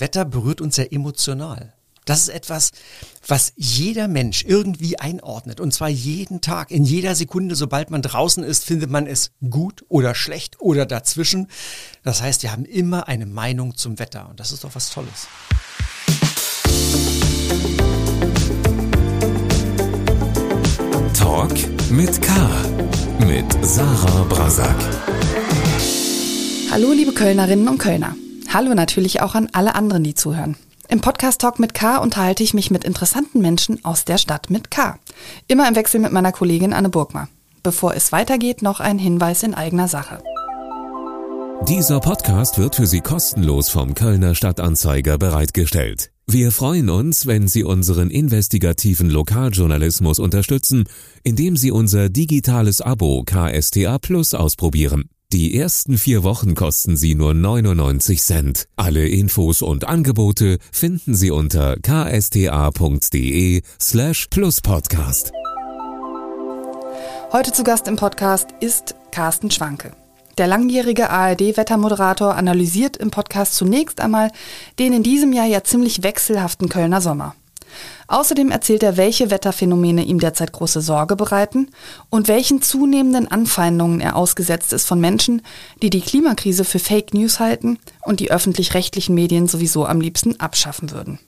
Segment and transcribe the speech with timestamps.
[0.00, 1.74] Wetter berührt uns sehr emotional.
[2.06, 2.72] Das ist etwas,
[3.28, 5.60] was jeder Mensch irgendwie einordnet.
[5.60, 9.84] Und zwar jeden Tag, in jeder Sekunde, sobald man draußen ist, findet man es gut
[9.88, 11.48] oder schlecht oder dazwischen.
[12.02, 14.28] Das heißt, wir haben immer eine Meinung zum Wetter.
[14.28, 15.28] Und das ist doch was Tolles.
[21.16, 21.52] Talk
[21.90, 22.50] mit K.
[23.26, 24.76] Mit Sarah Brasak.
[26.72, 28.16] Hallo, liebe Kölnerinnen und Kölner.
[28.52, 30.56] Hallo natürlich auch an alle anderen, die zuhören.
[30.88, 34.72] Im Podcast Talk mit K unterhalte ich mich mit interessanten Menschen aus der Stadt mit
[34.72, 34.98] K.
[35.46, 37.28] Immer im Wechsel mit meiner Kollegin Anne Burgmar.
[37.62, 40.20] Bevor es weitergeht, noch ein Hinweis in eigener Sache.
[41.68, 46.10] Dieser Podcast wird für Sie kostenlos vom Kölner Stadtanzeiger bereitgestellt.
[46.26, 50.88] Wir freuen uns, wenn Sie unseren investigativen Lokaljournalismus unterstützen,
[51.22, 55.08] indem Sie unser digitales Abo KSTA Plus ausprobieren.
[55.32, 58.66] Die ersten vier Wochen kosten Sie nur 99 Cent.
[58.74, 65.30] Alle Infos und Angebote finden Sie unter ksta.de slash pluspodcast.
[67.30, 69.92] Heute zu Gast im Podcast ist Carsten Schwanke.
[70.36, 74.32] Der langjährige ARD-Wettermoderator analysiert im Podcast zunächst einmal
[74.80, 77.36] den in diesem Jahr ja ziemlich wechselhaften Kölner Sommer.
[78.08, 81.68] Außerdem erzählt er, welche Wetterphänomene ihm derzeit große Sorge bereiten
[82.08, 85.42] und welchen zunehmenden Anfeindungen er ausgesetzt ist von Menschen,
[85.82, 90.90] die die Klimakrise für Fake News halten und die öffentlich-rechtlichen Medien sowieso am liebsten abschaffen
[90.90, 91.18] würden.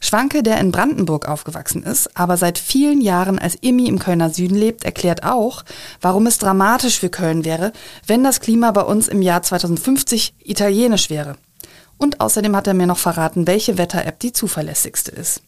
[0.00, 4.56] Schwanke, der in Brandenburg aufgewachsen ist, aber seit vielen Jahren als Immi im Kölner Süden
[4.56, 5.64] lebt, erklärt auch,
[6.00, 7.72] warum es dramatisch für Köln wäre,
[8.06, 11.36] wenn das Klima bei uns im Jahr 2050 italienisch wäre.
[11.98, 15.42] Und außerdem hat er mir noch verraten, welche Wetter-App die zuverlässigste ist.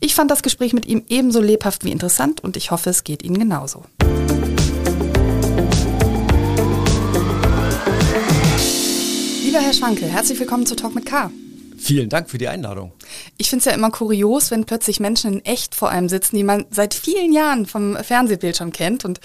[0.00, 3.22] Ich fand das Gespräch mit ihm ebenso lebhaft wie interessant und ich hoffe, es geht
[3.22, 3.84] Ihnen genauso.
[9.44, 11.30] Lieber Herr Schwanke, herzlich willkommen zu Talk mit K.
[11.78, 12.92] Vielen Dank für die Einladung.
[13.36, 16.42] Ich finde es ja immer kurios, wenn plötzlich Menschen in echt vor einem sitzen, die
[16.42, 19.04] man seit vielen Jahren vom Fernsehbildschirm kennt.
[19.04, 19.20] Und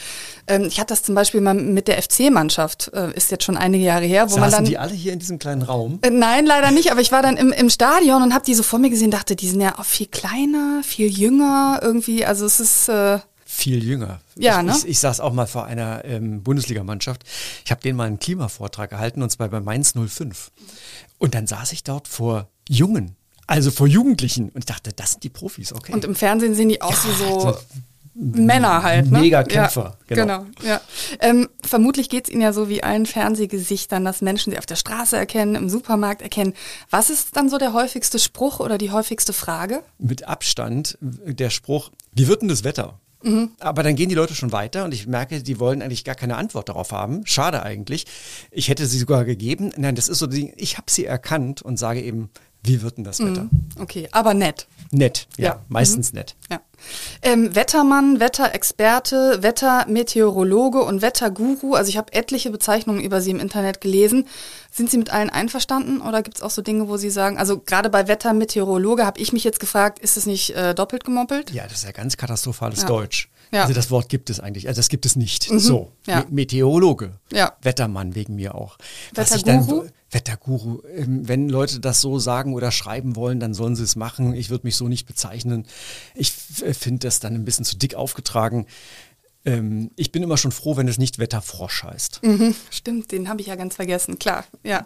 [0.47, 3.83] ähm, ich hatte das zum Beispiel mal mit der FC-Mannschaft, äh, ist jetzt schon einige
[3.83, 4.65] Jahre her, wo Saßen man dann.
[4.65, 5.99] die alle hier in diesem kleinen Raum?
[6.03, 6.91] Äh, nein, leider nicht.
[6.91, 9.35] Aber ich war dann im, im Stadion und habe die so vor mir gesehen, dachte,
[9.35, 12.25] die sind ja auch viel kleiner, viel jünger irgendwie.
[12.25, 13.19] Also es ist äh,
[13.53, 14.19] viel jünger.
[14.35, 14.73] Ja, ich, ne?
[14.77, 17.23] ich, ich saß auch mal vor einer ähm, Bundesligamannschaft.
[17.63, 20.51] Ich habe denen mal einen Klimavortrag gehalten und zwar bei Mainz 05.
[21.23, 23.15] Und dann saß ich dort vor Jungen,
[23.47, 25.93] also vor Jugendlichen und dachte, das sind die Profis, okay.
[25.93, 27.57] Und im Fernsehen sehen die auch ja, so
[28.13, 29.21] Männer halt, ne?
[29.21, 30.39] Mega Kämpfer, ja, genau.
[30.39, 30.81] genau ja.
[31.21, 35.15] Ähm, vermutlich geht's Ihnen ja so wie allen Fernsehgesichtern, dass Menschen sie auf der Straße
[35.15, 36.55] erkennen, im Supermarkt erkennen.
[36.89, 39.81] Was ist dann so der häufigste Spruch oder die häufigste Frage?
[39.99, 42.99] Mit Abstand der Spruch, wie wird denn das Wetter?
[43.23, 43.51] Mhm.
[43.59, 46.35] Aber dann gehen die Leute schon weiter und ich merke, die wollen eigentlich gar keine
[46.35, 47.25] Antwort darauf haben.
[47.25, 48.05] Schade eigentlich.
[48.51, 49.71] Ich hätte sie sogar gegeben.
[49.77, 52.29] Nein, das ist so, ich habe sie erkannt und sage eben,
[52.63, 53.43] wie wird denn das Wetter?
[53.43, 53.49] Mhm.
[53.79, 54.67] Okay, aber nett.
[54.91, 55.65] Nett, ja, ja.
[55.67, 56.19] meistens mhm.
[56.19, 56.35] nett.
[56.49, 56.61] Ja.
[57.21, 61.73] Ähm, Wettermann, Wetterexperte, Wettermeteorologe und Wetterguru.
[61.75, 64.27] Also ich habe etliche Bezeichnungen über Sie im Internet gelesen.
[64.71, 67.59] Sind Sie mit allen einverstanden oder gibt es auch so Dinge, wo Sie sagen, also
[67.59, 71.51] gerade bei Wettermeteorologe habe ich mich jetzt gefragt, ist es nicht äh, doppelt gemoppelt?
[71.51, 72.87] Ja, das ist ja ganz katastrophales ja.
[72.87, 73.29] Deutsch.
[73.51, 73.61] Ja.
[73.61, 75.51] Also das Wort gibt es eigentlich, also das gibt es nicht.
[75.51, 75.59] Mhm.
[75.59, 76.25] So, ja.
[76.29, 77.53] Meteorologe, ja.
[77.61, 78.77] Wettermann wegen mir auch.
[79.13, 79.85] Wetterguru?
[80.13, 84.33] Wetterguru, ähm, wenn Leute das so sagen oder schreiben wollen, dann sollen sie es machen.
[84.33, 85.65] Ich würde mich so nicht bezeichnen.
[86.15, 88.65] Ich finde das dann ein bisschen zu dick aufgetragen.
[89.45, 92.21] Ähm, ich bin immer schon froh, wenn es nicht Wetterfrosch heißt.
[92.23, 94.45] Mhm, stimmt, den habe ich ja ganz vergessen, klar.
[94.63, 94.85] Ja.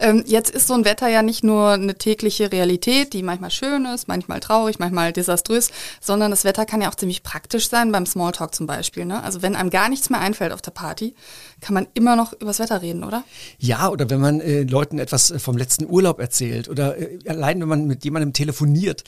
[0.00, 3.84] Ähm, jetzt ist so ein Wetter ja nicht nur eine tägliche Realität, die manchmal schön
[3.86, 5.70] ist, manchmal traurig, manchmal desaströs,
[6.00, 9.04] sondern das Wetter kann ja auch ziemlich praktisch sein, beim Smalltalk zum Beispiel.
[9.04, 9.22] Ne?
[9.22, 11.14] Also wenn einem gar nichts mehr einfällt auf der Party,
[11.60, 13.22] kann man immer noch über das Wetter reden, oder?
[13.58, 17.60] Ja, oder wenn man äh, Leuten etwas äh, vom letzten Urlaub erzählt oder äh, allein
[17.60, 19.04] wenn man mit jemandem telefoniert.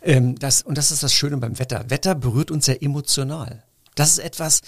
[0.00, 1.84] Ähm, das, und das ist das Schöne beim Wetter.
[1.88, 3.64] Wetter berührt uns sehr emotional.
[3.94, 4.62] Das ist etwas,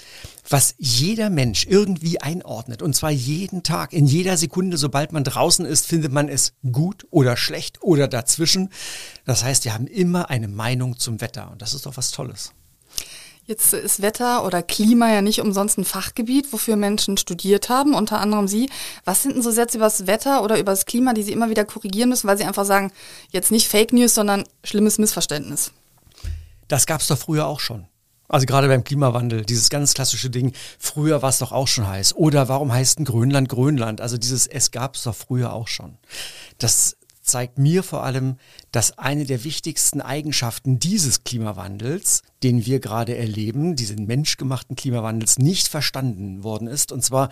[0.49, 2.83] was jeder Mensch irgendwie einordnet.
[2.83, 7.07] Und zwar jeden Tag, in jeder Sekunde, sobald man draußen ist, findet man es gut
[7.11, 8.71] oder schlecht oder dazwischen.
[9.25, 11.51] Das heißt, wir haben immer eine Meinung zum Wetter.
[11.51, 12.53] Und das ist doch was Tolles.
[13.47, 18.19] Jetzt ist Wetter oder Klima ja nicht umsonst ein Fachgebiet, wofür Menschen studiert haben, unter
[18.19, 18.71] anderem Sie.
[19.05, 21.51] Was sind denn so Sätze über das Wetter oder über das Klima, die Sie immer
[21.51, 22.91] wieder korrigieren müssen, weil Sie einfach sagen,
[23.31, 25.73] jetzt nicht Fake News, sondern schlimmes Missverständnis?
[26.69, 27.87] Das gab es doch früher auch schon.
[28.29, 32.17] Also gerade beim Klimawandel, dieses ganz klassische Ding, früher war es doch auch schon heiß.
[32.17, 34.01] Oder warum heißt ein Grönland Grönland?
[34.01, 35.99] Also dieses Es gab es doch früher auch schon.
[36.59, 38.37] Das zeigt mir vor allem,
[38.71, 45.67] dass eine der wichtigsten Eigenschaften dieses Klimawandels den wir gerade erleben, diesen menschgemachten Klimawandels, nicht
[45.67, 46.93] verstanden worden ist.
[46.93, 47.31] Und zwar,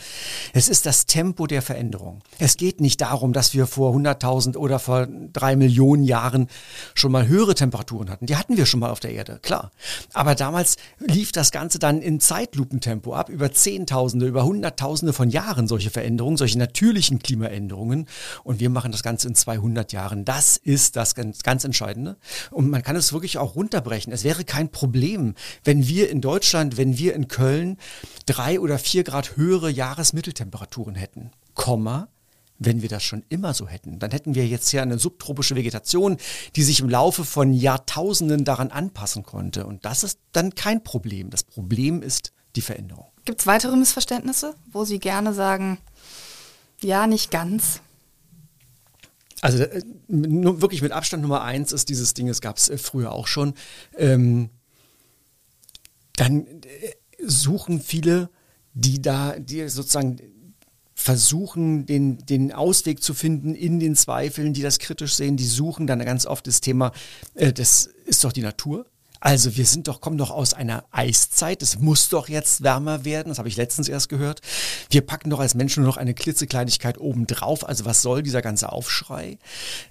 [0.55, 2.23] es ist das Tempo der Veränderung.
[2.39, 6.49] Es geht nicht darum, dass wir vor 100.000 oder vor drei Millionen Jahren
[6.95, 8.25] schon mal höhere Temperaturen hatten.
[8.25, 9.71] Die hatten wir schon mal auf der Erde, klar.
[10.15, 15.69] Aber damals lief das Ganze dann in Zeitlupentempo ab, über Zehntausende, über Hunderttausende von Jahren
[15.69, 18.07] solche Veränderungen, solche natürlichen Klimaänderungen.
[18.45, 20.25] Und wir machen das Ganze in 200 Jahren.
[20.25, 22.17] Das ist das ganz, ganz Entscheidende.
[22.51, 24.11] Und man kann es wirklich auch runterbrechen.
[24.11, 25.02] Es wäre kein Problem,
[25.65, 27.79] wenn wir in Deutschland, wenn wir in Köln
[28.27, 31.31] drei oder vier Grad höhere Jahresmitteltemperaturen hätten.
[31.55, 32.09] Komma,
[32.59, 36.17] wenn wir das schon immer so hätten, dann hätten wir jetzt hier eine subtropische Vegetation,
[36.57, 39.67] die sich im Laufe von Jahrtausenden daran anpassen konnte.
[39.67, 41.31] Und das ist dann kein Problem.
[41.31, 43.07] Das Problem ist die Veränderung.
[43.25, 45.79] Gibt es weitere Missverständnisse, wo Sie gerne sagen,
[46.81, 47.81] ja, nicht ganz?
[49.41, 53.13] Also äh, wirklich mit Abstand Nummer eins ist dieses Ding, es gab es äh, früher
[53.13, 53.55] auch schon.
[53.97, 54.51] Ähm,
[56.23, 56.93] dann äh,
[57.25, 58.31] suchen viele,
[58.75, 60.19] die da, die sozusagen
[60.95, 65.87] versuchen, den, den Ausweg zu finden in den Zweifeln, die das kritisch sehen, die suchen
[65.87, 66.93] dann ganz oft das Thema,
[67.35, 68.87] äh, das ist doch die Natur.
[69.25, 71.63] Also wir sind doch, kommen doch aus einer Eiszeit.
[71.63, 73.29] Es muss doch jetzt wärmer werden.
[73.29, 74.41] Das habe ich letztens erst gehört.
[74.91, 77.65] Wir packen doch als Menschen nur noch eine klitzekleinigkeit obendrauf.
[77.65, 79.39] Also was soll dieser ganze Aufschrei?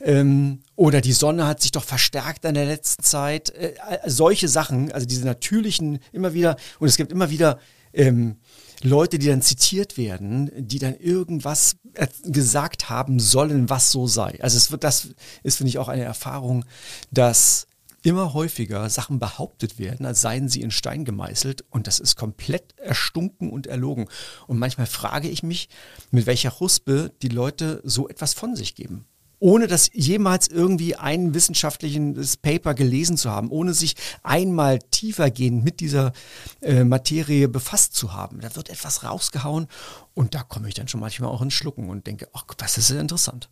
[0.02, 3.52] Ähm, oder die Sonne hat sich doch verstärkt in der letzten Zeit.
[3.52, 3.74] Äh,
[4.06, 7.58] solche Sachen, also diese natürlichen, immer wieder, und es gibt immer wieder
[7.94, 8.36] ähm,
[8.82, 11.78] Leute, die dann zitiert werden, die dann irgendwas
[12.24, 14.40] gesagt haben sollen, was so sei.
[14.42, 15.08] Also es wird, das
[15.44, 16.66] ist, finde ich, auch eine Erfahrung,
[17.12, 17.68] dass
[18.04, 22.78] immer häufiger Sachen behauptet werden, als seien sie in Stein gemeißelt und das ist komplett
[22.78, 24.08] erstunken und erlogen.
[24.48, 25.70] Und manchmal frage ich mich,
[26.10, 29.06] mit welcher Huspe die Leute so etwas von sich geben
[29.42, 35.80] ohne das jemals irgendwie ein wissenschaftliches Paper gelesen zu haben, ohne sich einmal tiefergehend mit
[35.80, 36.14] dieser
[36.62, 38.40] äh, Materie befasst zu haben.
[38.40, 39.68] Da wird etwas rausgehauen
[40.14, 42.92] und da komme ich dann schon manchmal auch ins Schlucken und denke, ach, das ist
[42.92, 43.50] ja interessant.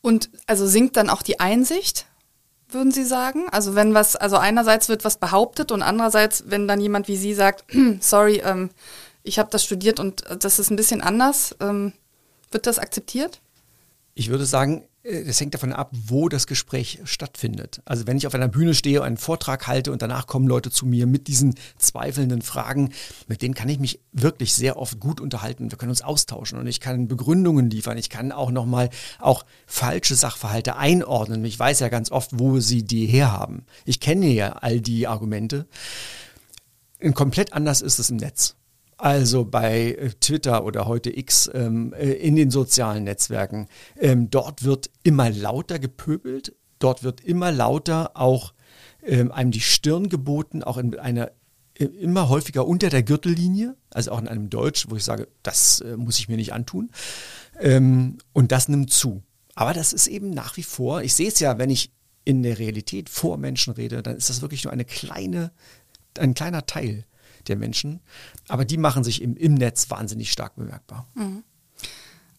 [0.00, 2.06] Und also sinkt dann auch die Einsicht,
[2.74, 3.48] würden Sie sagen?
[3.50, 7.34] Also wenn was, also einerseits wird was behauptet und andererseits, wenn dann jemand wie Sie
[7.34, 7.64] sagt,
[8.00, 8.70] sorry, ähm,
[9.22, 11.92] ich habe das studiert und das ist ein bisschen anders, ähm,
[12.50, 13.40] wird das akzeptiert?
[14.14, 17.82] Ich würde sagen, das hängt davon ab, wo das Gespräch stattfindet.
[17.84, 20.86] Also wenn ich auf einer Bühne stehe, einen Vortrag halte und danach kommen Leute zu
[20.86, 22.90] mir mit diesen zweifelnden Fragen,
[23.26, 25.70] mit denen kann ich mich wirklich sehr oft gut unterhalten.
[25.70, 27.98] Wir können uns austauschen und ich kann Begründungen liefern.
[27.98, 31.44] Ich kann auch nochmal auch falsche Sachverhalte einordnen.
[31.44, 33.66] Ich weiß ja ganz oft, wo sie die herhaben.
[33.84, 35.66] Ich kenne ja all die Argumente.
[37.12, 38.56] Komplett anders ist es im Netz.
[39.04, 43.66] Also bei äh, Twitter oder heute X ähm, äh, in den sozialen Netzwerken.
[44.00, 48.54] Ähm, dort wird immer lauter gepöbelt, dort wird immer lauter auch
[49.02, 51.32] ähm, einem die Stirn geboten, auch in einer
[51.74, 55.82] äh, immer häufiger unter der Gürtellinie, also auch in einem Deutsch, wo ich sage, das
[55.82, 56.90] äh, muss ich mir nicht antun.
[57.60, 59.22] Ähm, und das nimmt zu.
[59.54, 61.92] Aber das ist eben nach wie vor, ich sehe es ja, wenn ich
[62.24, 65.52] in der Realität vor Menschen rede, dann ist das wirklich nur eine kleine,
[66.18, 67.04] ein kleiner Teil
[67.48, 68.00] der Menschen.
[68.48, 71.08] Aber die machen sich im, im Netz wahnsinnig stark bemerkbar.
[71.14, 71.44] Mhm.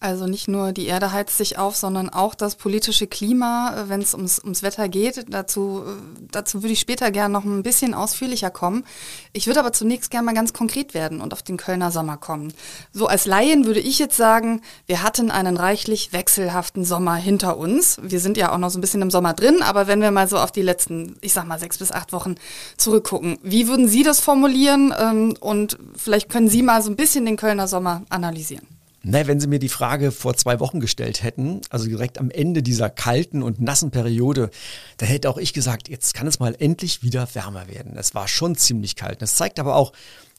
[0.06, 4.02] Also nicht nur die Erde heizt sich auf, sondern auch das politische Klima, äh, wenn
[4.02, 5.26] es ums, ums Wetter geht.
[5.30, 8.86] Dazu, äh, dazu würde ich später gerne noch ein bisschen ausführlicher kommen.
[9.34, 12.54] Ich würde aber zunächst gerne mal ganz konkret werden und auf den Kölner Sommer kommen.
[12.94, 17.98] So als Laien würde ich jetzt sagen, wir hatten einen reichlich wechselhaften Sommer hinter uns.
[18.00, 20.28] Wir sind ja auch noch so ein bisschen im Sommer drin, aber wenn wir mal
[20.28, 22.36] so auf die letzten, ich sag mal, sechs bis acht Wochen
[22.78, 24.94] zurückgucken, wie würden Sie das formulieren?
[25.00, 28.68] Ähm, und vielleicht können Sie mal so ein bisschen den Kölner Sommer analysieren.
[29.08, 32.64] Na, wenn Sie mir die Frage vor zwei Wochen gestellt hätten, also direkt am Ende
[32.64, 34.50] dieser kalten und nassen Periode,
[34.98, 37.98] dann hätte auch ich gesagt, jetzt kann es mal endlich wieder wärmer werden.
[37.98, 39.22] Es war schon ziemlich kalt.
[39.22, 39.94] Das zeigt aber auch,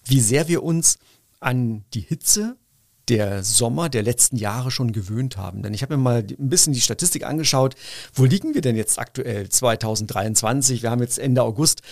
[0.04, 0.99] wie sehr wir uns
[1.38, 2.56] an die Hitze
[3.08, 5.62] der Sommer der letzten Jahre schon gewöhnt haben.
[5.62, 7.76] Denn ich habe mir mal ein bisschen die Statistik angeschaut.
[8.14, 10.82] Wo liegen wir denn jetzt aktuell 2023?
[10.82, 11.82] Wir haben jetzt Ende August.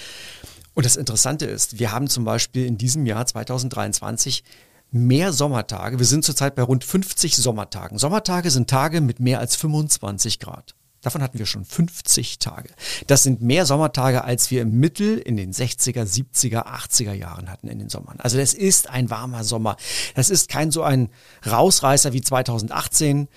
[0.75, 4.43] Und das Interessante ist, wir haben zum Beispiel in diesem Jahr 2023
[4.91, 5.99] mehr Sommertage.
[5.99, 7.99] Wir sind zurzeit bei rund 50 Sommertagen.
[7.99, 10.75] Sommertage sind Tage mit mehr als 25 Grad.
[11.05, 12.71] Davon hatten wir schon 50 Tage.
[13.07, 17.69] Das sind mehr Sommertage, als wir im Mittel in den 60er, 70er, 80er Jahren hatten
[17.69, 18.19] in den Sommern.
[18.21, 19.76] Also das ist ein warmer Sommer.
[20.14, 21.11] Das ist kein so ein
[21.47, 23.29] Rausreißer wie 2018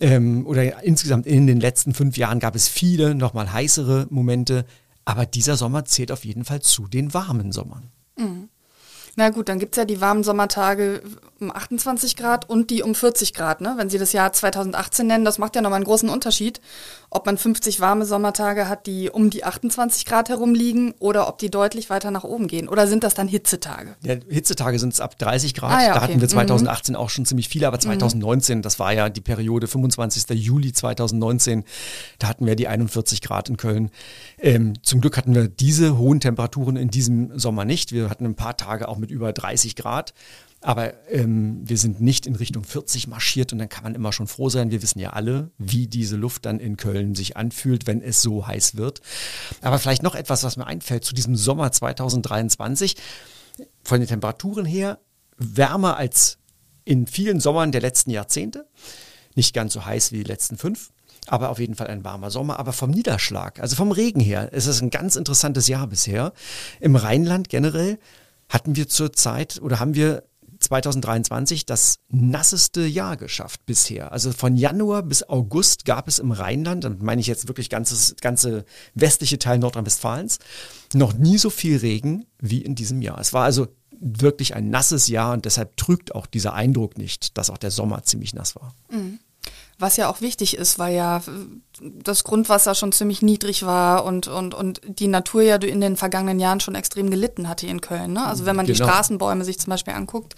[0.00, 4.66] ähm, oder insgesamt in den letzten fünf Jahren gab es viele nochmal heißere Momente.
[5.06, 7.90] Aber dieser Sommer zählt auf jeden Fall zu den warmen Sommern.
[8.18, 8.50] Mhm.
[9.16, 11.02] Na gut, dann gibt es ja die warmen Sommertage
[11.44, 13.60] um 28 Grad und die um 40 Grad.
[13.60, 13.74] Ne?
[13.76, 16.60] Wenn Sie das Jahr 2018 nennen, das macht ja nochmal einen großen Unterschied,
[17.10, 21.38] ob man 50 warme Sommertage hat, die um die 28 Grad herum liegen oder ob
[21.38, 22.68] die deutlich weiter nach oben gehen.
[22.68, 23.94] Oder sind das dann Hitzetage?
[24.02, 25.70] Ja, Hitzetage sind es ab 30 Grad.
[25.70, 26.00] Ah, ja, da okay.
[26.04, 27.00] hatten wir 2018 Mhm.
[27.00, 30.30] auch schon ziemlich viele, aber 2019, das war ja die Periode 25.
[30.30, 31.64] Juli 2019,
[32.18, 33.90] da hatten wir die 41 Grad in Köln.
[34.38, 37.92] Ähm, zum Glück hatten wir diese hohen Temperaturen in diesem Sommer nicht.
[37.92, 40.14] Wir hatten ein paar Tage auch mit über 30 Grad.
[40.64, 44.26] Aber ähm, wir sind nicht in Richtung 40 marschiert und dann kann man immer schon
[44.26, 44.70] froh sein.
[44.70, 48.46] Wir wissen ja alle, wie diese Luft dann in Köln sich anfühlt, wenn es so
[48.46, 49.02] heiß wird.
[49.60, 52.96] Aber vielleicht noch etwas, was mir einfällt zu diesem Sommer 2023.
[53.82, 55.00] Von den Temperaturen her
[55.36, 56.38] wärmer als
[56.86, 58.66] in vielen Sommern der letzten Jahrzehnte.
[59.34, 60.92] Nicht ganz so heiß wie die letzten fünf.
[61.26, 62.58] Aber auf jeden Fall ein warmer Sommer.
[62.58, 66.32] Aber vom Niederschlag, also vom Regen her, ist es ein ganz interessantes Jahr bisher.
[66.80, 67.98] Im Rheinland generell
[68.48, 70.22] hatten wir zurzeit oder haben wir
[70.64, 74.12] 2023 das nasseste Jahr geschafft bisher.
[74.12, 78.16] Also von Januar bis August gab es im Rheinland, damit meine ich jetzt wirklich ganzes,
[78.20, 80.38] ganze westliche Teil Nordrhein-Westfalens,
[80.92, 83.18] noch nie so viel Regen wie in diesem Jahr.
[83.20, 83.68] Es war also
[84.00, 88.02] wirklich ein nasses Jahr und deshalb trügt auch dieser Eindruck nicht, dass auch der Sommer
[88.02, 88.74] ziemlich nass war.
[89.78, 91.22] Was ja auch wichtig ist, weil ja äh,
[91.80, 96.38] das Grundwasser schon ziemlich niedrig war und, und, und die Natur ja in den vergangenen
[96.38, 98.12] Jahren schon extrem gelitten hatte in Köln.
[98.12, 98.24] Ne?
[98.24, 98.86] Also wenn man die Genau.
[98.86, 100.34] Straßenbäume sich zum Beispiel anguckt,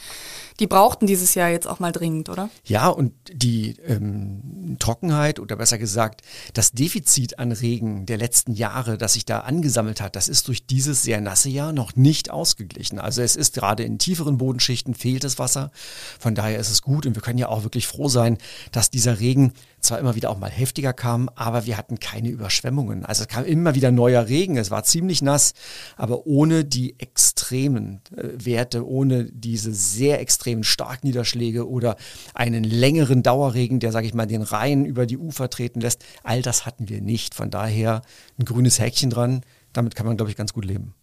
[0.59, 2.49] die brauchten dieses Jahr jetzt auch mal dringend, oder?
[2.64, 6.23] Ja, und die ähm, Trockenheit oder besser gesagt
[6.55, 10.66] das Defizit an Regen der letzten Jahre, das sich da angesammelt hat, das ist durch
[10.66, 12.99] dieses sehr nasse Jahr noch nicht ausgeglichen.
[12.99, 15.71] Also es ist gerade in tieferen Bodenschichten fehlt das Wasser.
[16.19, 18.38] Von daher ist es gut und wir können ja auch wirklich froh sein,
[18.73, 19.36] dass dieser Regen
[19.81, 23.05] zwar immer wieder auch mal heftiger kam, aber wir hatten keine Überschwemmungen.
[23.05, 25.55] Also es kam immer wieder neuer Regen, es war ziemlich nass,
[25.97, 31.97] aber ohne die extremen äh, Werte, ohne diese sehr extremen Starkniederschläge oder
[32.35, 36.43] einen längeren Dauerregen, der, sage ich mal, den Rhein über die Ufer treten lässt, all
[36.43, 37.35] das hatten wir nicht.
[37.35, 38.02] Von daher
[38.38, 40.95] ein grünes Häkchen dran, damit kann man, glaube ich, ganz gut leben.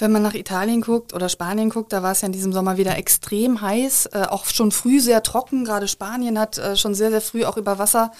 [0.00, 2.78] Wenn man nach Italien guckt oder Spanien guckt, da war es ja in diesem Sommer
[2.78, 5.64] wieder extrem heiß, äh, auch schon früh sehr trocken.
[5.64, 8.10] Gerade Spanien hat äh, schon sehr, sehr früh auch über Wasser,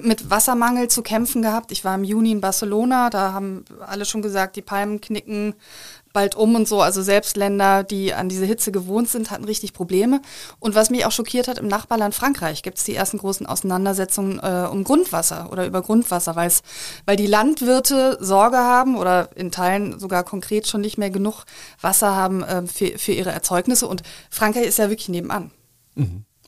[0.00, 1.72] mit Wassermangel zu kämpfen gehabt.
[1.72, 5.54] Ich war im Juni in Barcelona, da haben alle schon gesagt, die Palmen knicken
[6.16, 6.80] bald um und so.
[6.80, 10.22] Also selbst Länder, die an diese Hitze gewohnt sind, hatten richtig Probleme.
[10.58, 14.38] Und was mich auch schockiert hat, im Nachbarland Frankreich gibt es die ersten großen Auseinandersetzungen
[14.38, 20.24] äh, um Grundwasser oder über Grundwasser, weil die Landwirte Sorge haben oder in Teilen sogar
[20.24, 21.44] konkret schon nicht mehr genug
[21.82, 23.86] Wasser haben äh, für, für ihre Erzeugnisse.
[23.86, 25.50] Und Frankreich ist ja wirklich nebenan.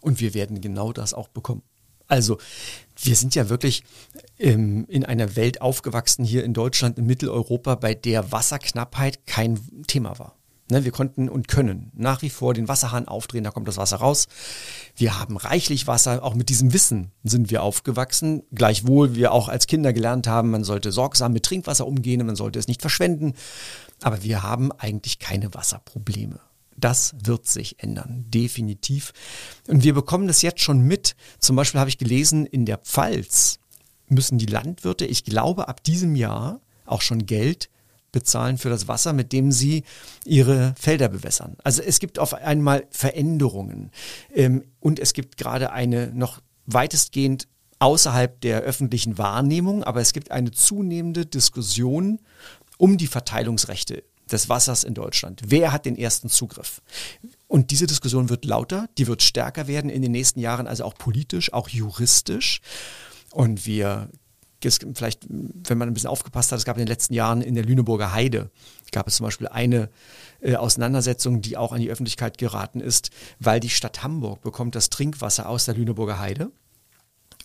[0.00, 1.62] Und wir werden genau das auch bekommen.
[2.08, 2.38] Also
[3.00, 3.84] wir sind ja wirklich
[4.38, 10.18] ähm, in einer Welt aufgewachsen hier in Deutschland, in Mitteleuropa, bei der Wasserknappheit kein Thema
[10.18, 10.34] war.
[10.70, 13.98] Ne, wir konnten und können nach wie vor den Wasserhahn aufdrehen, da kommt das Wasser
[13.98, 14.26] raus.
[14.96, 18.42] Wir haben reichlich Wasser, auch mit diesem Wissen sind wir aufgewachsen.
[18.52, 22.58] Gleichwohl wir auch als Kinder gelernt haben, man sollte sorgsam mit Trinkwasser umgehen, man sollte
[22.58, 23.32] es nicht verschwenden.
[24.02, 26.38] Aber wir haben eigentlich keine Wasserprobleme.
[26.80, 29.12] Das wird sich ändern, definitiv.
[29.66, 31.16] Und wir bekommen das jetzt schon mit.
[31.38, 33.58] Zum Beispiel habe ich gelesen, in der Pfalz
[34.08, 37.68] müssen die Landwirte, ich glaube, ab diesem Jahr auch schon Geld
[38.12, 39.84] bezahlen für das Wasser, mit dem sie
[40.24, 41.56] ihre Felder bewässern.
[41.62, 43.90] Also es gibt auf einmal Veränderungen.
[44.34, 47.48] Ähm, und es gibt gerade eine noch weitestgehend
[47.80, 52.20] außerhalb der öffentlichen Wahrnehmung, aber es gibt eine zunehmende Diskussion
[52.78, 55.42] um die Verteilungsrechte des Wassers in Deutschland.
[55.46, 56.82] Wer hat den ersten Zugriff?
[57.46, 60.94] Und diese Diskussion wird lauter, die wird stärker werden in den nächsten Jahren, also auch
[60.94, 62.60] politisch, auch juristisch.
[63.32, 64.10] Und wir,
[64.60, 67.64] vielleicht, wenn man ein bisschen aufgepasst hat, es gab in den letzten Jahren in der
[67.64, 68.50] Lüneburger Heide,
[68.92, 69.90] gab es zum Beispiel eine
[70.40, 74.90] äh, Auseinandersetzung, die auch an die Öffentlichkeit geraten ist, weil die Stadt Hamburg bekommt das
[74.90, 76.50] Trinkwasser aus der Lüneburger Heide.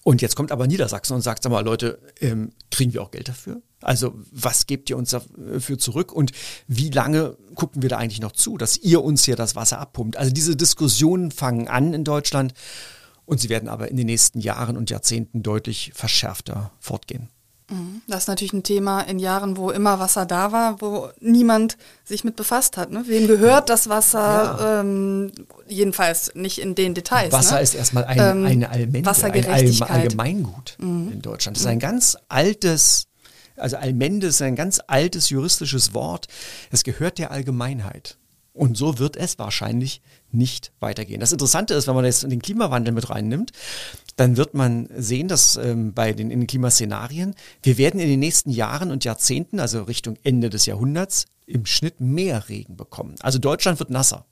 [0.04, 3.30] Und jetzt kommt aber Niedersachsen und sagt, sag mal, Leute, ähm, kriegen wir auch Geld
[3.30, 3.62] dafür?
[3.84, 6.32] Also was gebt ihr uns dafür zurück und
[6.68, 10.18] wie lange gucken wir da eigentlich noch zu, dass ihr uns hier das Wasser abpumpt?
[10.18, 12.54] Also diese Diskussionen fangen an in Deutschland
[13.26, 17.30] und sie werden aber in den nächsten Jahren und Jahrzehnten deutlich verschärfter fortgehen.
[18.08, 22.24] Das ist natürlich ein Thema in Jahren, wo immer Wasser da war, wo niemand sich
[22.24, 22.92] mit befasst hat.
[22.92, 23.04] Ne?
[23.08, 24.20] Wem gehört das Wasser?
[24.20, 24.82] Ja.
[24.82, 25.32] Ähm,
[25.68, 27.32] jedenfalls nicht in den Details.
[27.32, 27.62] Wasser ne?
[27.62, 31.58] ist erstmal ein, Ähm, eine Allmende, ein Allgemeingut in Deutschland.
[31.58, 33.06] Das ist ein ganz altes,
[33.56, 36.28] also Allmende ist ein ganz altes juristisches Wort.
[36.72, 38.18] Es gehört der Allgemeinheit.
[38.54, 41.20] Und so wird es wahrscheinlich nicht weitergehen.
[41.20, 43.52] Das Interessante ist, wenn man jetzt den Klimawandel mit reinnimmt,
[44.16, 47.34] dann wird man sehen, dass ähm, bei den, in den Klimaszenarien,
[47.64, 52.00] wir werden in den nächsten Jahren und Jahrzehnten, also Richtung Ende des Jahrhunderts, im Schnitt
[52.00, 53.16] mehr Regen bekommen.
[53.22, 54.26] Also Deutschland wird nasser.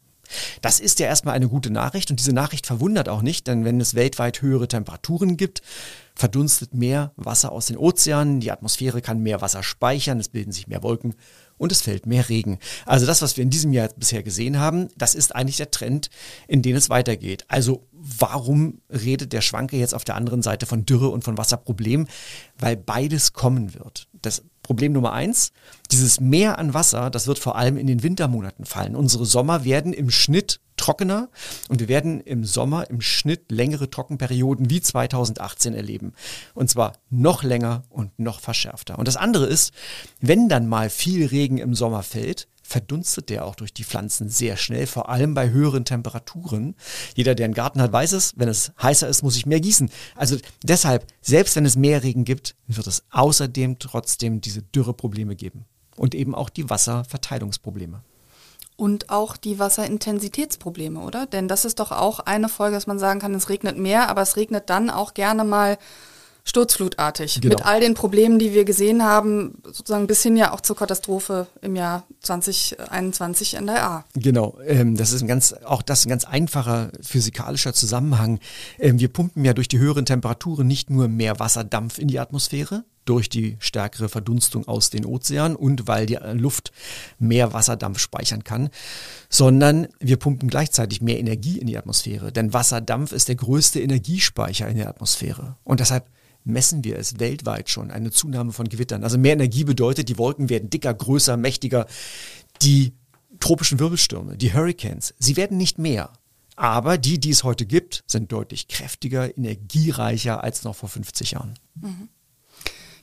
[0.62, 3.82] Das ist ja erstmal eine gute Nachricht und diese Nachricht verwundert auch nicht, denn wenn
[3.82, 5.62] es weltweit höhere Temperaturen gibt,
[6.16, 10.68] verdunstet mehr Wasser aus den Ozeanen, die Atmosphäre kann mehr Wasser speichern, es bilden sich
[10.68, 11.16] mehr Wolken
[11.58, 12.58] und es fällt mehr Regen.
[12.86, 16.10] Also das, was wir in diesem Jahr bisher gesehen haben, das ist eigentlich der Trend,
[16.48, 17.46] in den es weitergeht.
[17.48, 22.08] Also warum redet der Schwanke jetzt auf der anderen Seite von Dürre und von Wasserproblem?
[22.58, 24.08] Weil beides kommen wird.
[24.14, 25.52] Das Problem Nummer eins,
[25.92, 28.96] dieses Mehr an Wasser, das wird vor allem in den Wintermonaten fallen.
[28.96, 31.28] Unsere Sommer werden im Schnitt trockener
[31.68, 36.14] und wir werden im Sommer im Schnitt längere Trockenperioden wie 2018 erleben.
[36.54, 38.98] Und zwar noch länger und noch verschärfter.
[38.98, 39.74] Und das andere ist,
[40.22, 44.56] wenn dann mal viel Regen im Sommer fällt, verdunstet der auch durch die Pflanzen sehr
[44.58, 46.76] schnell, vor allem bei höheren Temperaturen.
[47.16, 49.92] Jeder, der einen Garten hat, weiß es, wenn es heißer ist, muss ich mehr gießen.
[50.16, 55.66] Also deshalb, selbst wenn es mehr Regen gibt, wird es außerdem trotzdem diese Dürreprobleme geben
[55.98, 58.02] und eben auch die Wasserverteilungsprobleme.
[58.78, 61.28] Und auch die Wasserintensitätsprobleme, oder?
[61.28, 64.22] Denn das ist doch auch eine Folge, dass man sagen kann, es regnet mehr, aber
[64.22, 65.78] es regnet dann auch gerne mal
[66.44, 67.42] sturzflutartig.
[67.42, 67.56] Genau.
[67.56, 71.48] Mit all den Problemen, die wir gesehen haben, sozusagen bis hin ja auch zur Katastrophe
[71.62, 74.06] im Jahr 2021 in der A.
[74.14, 78.40] Genau, ähm, das ist ein ganz, auch das ein ganz einfacher physikalischer Zusammenhang.
[78.80, 82.84] Ähm, wir pumpen ja durch die höheren Temperaturen nicht nur mehr Wasserdampf in die Atmosphäre,
[83.06, 86.72] durch die stärkere Verdunstung aus den Ozeanen und weil die Luft
[87.18, 88.70] mehr Wasserdampf speichern kann,
[89.30, 92.32] sondern wir pumpen gleichzeitig mehr Energie in die Atmosphäre.
[92.32, 95.56] Denn Wasserdampf ist der größte Energiespeicher in der Atmosphäre.
[95.64, 96.06] Und deshalb
[96.44, 99.04] messen wir es weltweit schon, eine Zunahme von Gewittern.
[99.04, 101.86] Also mehr Energie bedeutet, die Wolken werden dicker, größer, mächtiger.
[102.62, 102.94] Die
[103.40, 106.12] tropischen Wirbelstürme, die Hurricanes, sie werden nicht mehr.
[106.56, 111.56] Aber die, die es heute gibt, sind deutlich kräftiger, energiereicher als noch vor 50 Jahren.
[111.80, 112.10] Mhm.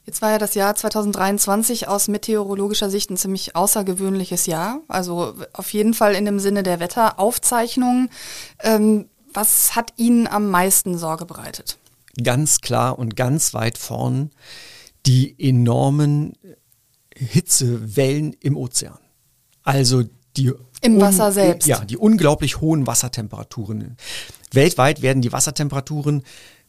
[0.05, 4.81] Jetzt war ja das Jahr 2023 aus meteorologischer Sicht ein ziemlich außergewöhnliches Jahr.
[4.89, 8.09] Also auf jeden Fall in dem Sinne der Wetteraufzeichnungen.
[8.61, 11.78] Ähm, was hat Ihnen am meisten Sorge bereitet?
[12.23, 14.31] Ganz klar und ganz weit vorn
[15.07, 16.35] die enormen
[17.15, 18.99] Hitzewellen im Ozean.
[19.63, 20.05] Also
[20.37, 21.67] die im Wasser selbst.
[21.67, 23.97] Ja, die unglaublich hohen Wassertemperaturen.
[24.53, 26.23] Weltweit werden die Wassertemperaturen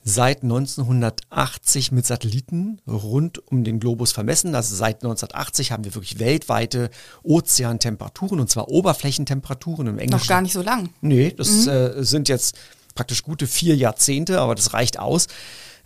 [0.03, 4.55] seit 1980 mit Satelliten rund um den Globus vermessen.
[4.55, 6.89] Also seit 1980 haben wir wirklich weltweite
[7.23, 10.21] Ozeantemperaturen und zwar Oberflächentemperaturen im Englischen.
[10.21, 10.89] Noch gar nicht so lang.
[11.01, 11.69] Nee, das mhm.
[11.69, 12.57] äh, sind jetzt
[12.99, 15.27] praktisch gute vier Jahrzehnte, aber das reicht aus,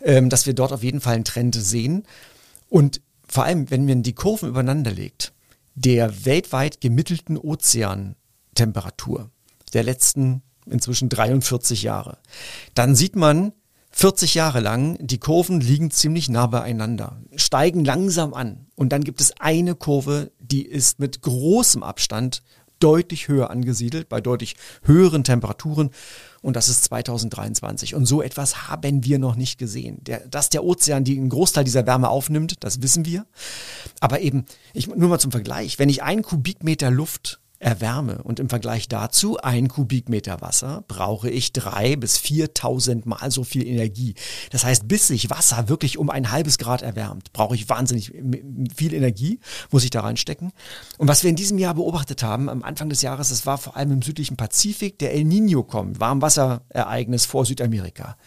[0.02, 2.02] ähm, dass wir dort auf jeden Fall einen Trend sehen.
[2.68, 5.32] Und vor allem, wenn man die Kurven übereinander legt,
[5.76, 9.30] der weltweit gemittelten Ozeantemperatur
[9.74, 12.18] der letzten inzwischen 43 Jahre,
[12.74, 13.52] dann sieht man,
[13.92, 19.20] 40 Jahre lang, die Kurven liegen ziemlich nah beieinander, steigen langsam an und dann gibt
[19.20, 22.42] es eine Kurve, die ist mit großem Abstand
[22.80, 25.90] deutlich höher angesiedelt, bei deutlich höheren Temperaturen
[26.44, 27.94] und das ist 2023.
[27.94, 29.98] Und so etwas haben wir noch nicht gesehen.
[30.04, 33.24] Der, dass der Ozean die einen Großteil dieser Wärme aufnimmt, das wissen wir.
[34.00, 38.22] Aber eben, ich, nur mal zum Vergleich, wenn ich einen Kubikmeter Luft erwärme.
[38.22, 43.66] Und im Vergleich dazu, ein Kubikmeter Wasser brauche ich drei bis 4.000 Mal so viel
[43.66, 44.14] Energie.
[44.50, 48.12] Das heißt, bis sich Wasser wirklich um ein halbes Grad erwärmt, brauche ich wahnsinnig
[48.76, 50.52] viel Energie, muss ich da reinstecken.
[50.98, 53.76] Und was wir in diesem Jahr beobachtet haben, am Anfang des Jahres, das war vor
[53.76, 58.18] allem im südlichen Pazifik, der El Nino kommt, Warmwasserereignis vor Südamerika.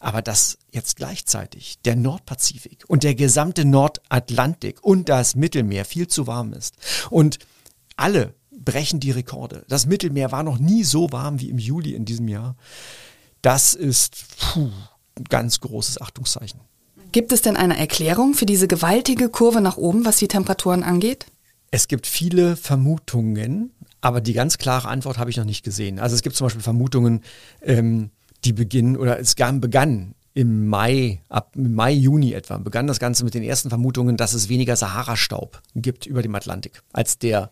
[0.00, 6.26] Aber dass jetzt gleichzeitig der Nordpazifik und der gesamte Nordatlantik und das Mittelmeer viel zu
[6.26, 6.74] warm ist
[7.10, 7.38] und
[7.96, 9.64] alle brechen die Rekorde.
[9.68, 12.56] Das Mittelmeer war noch nie so warm wie im Juli in diesem Jahr.
[13.42, 14.70] Das ist puh,
[15.18, 16.60] ein ganz großes Achtungszeichen.
[17.12, 21.26] Gibt es denn eine Erklärung für diese gewaltige Kurve nach oben, was die Temperaturen angeht?
[21.70, 23.70] Es gibt viele Vermutungen,
[24.00, 25.98] aber die ganz klare Antwort habe ich noch nicht gesehen.
[25.98, 27.22] Also es gibt zum Beispiel Vermutungen,
[27.62, 28.10] ähm,
[28.44, 33.34] die beginnen oder es begann im Mai, ab Mai, Juni etwa, begann das Ganze mit
[33.34, 37.50] den ersten Vermutungen, dass es weniger Sahara-Staub gibt über dem Atlantik, als der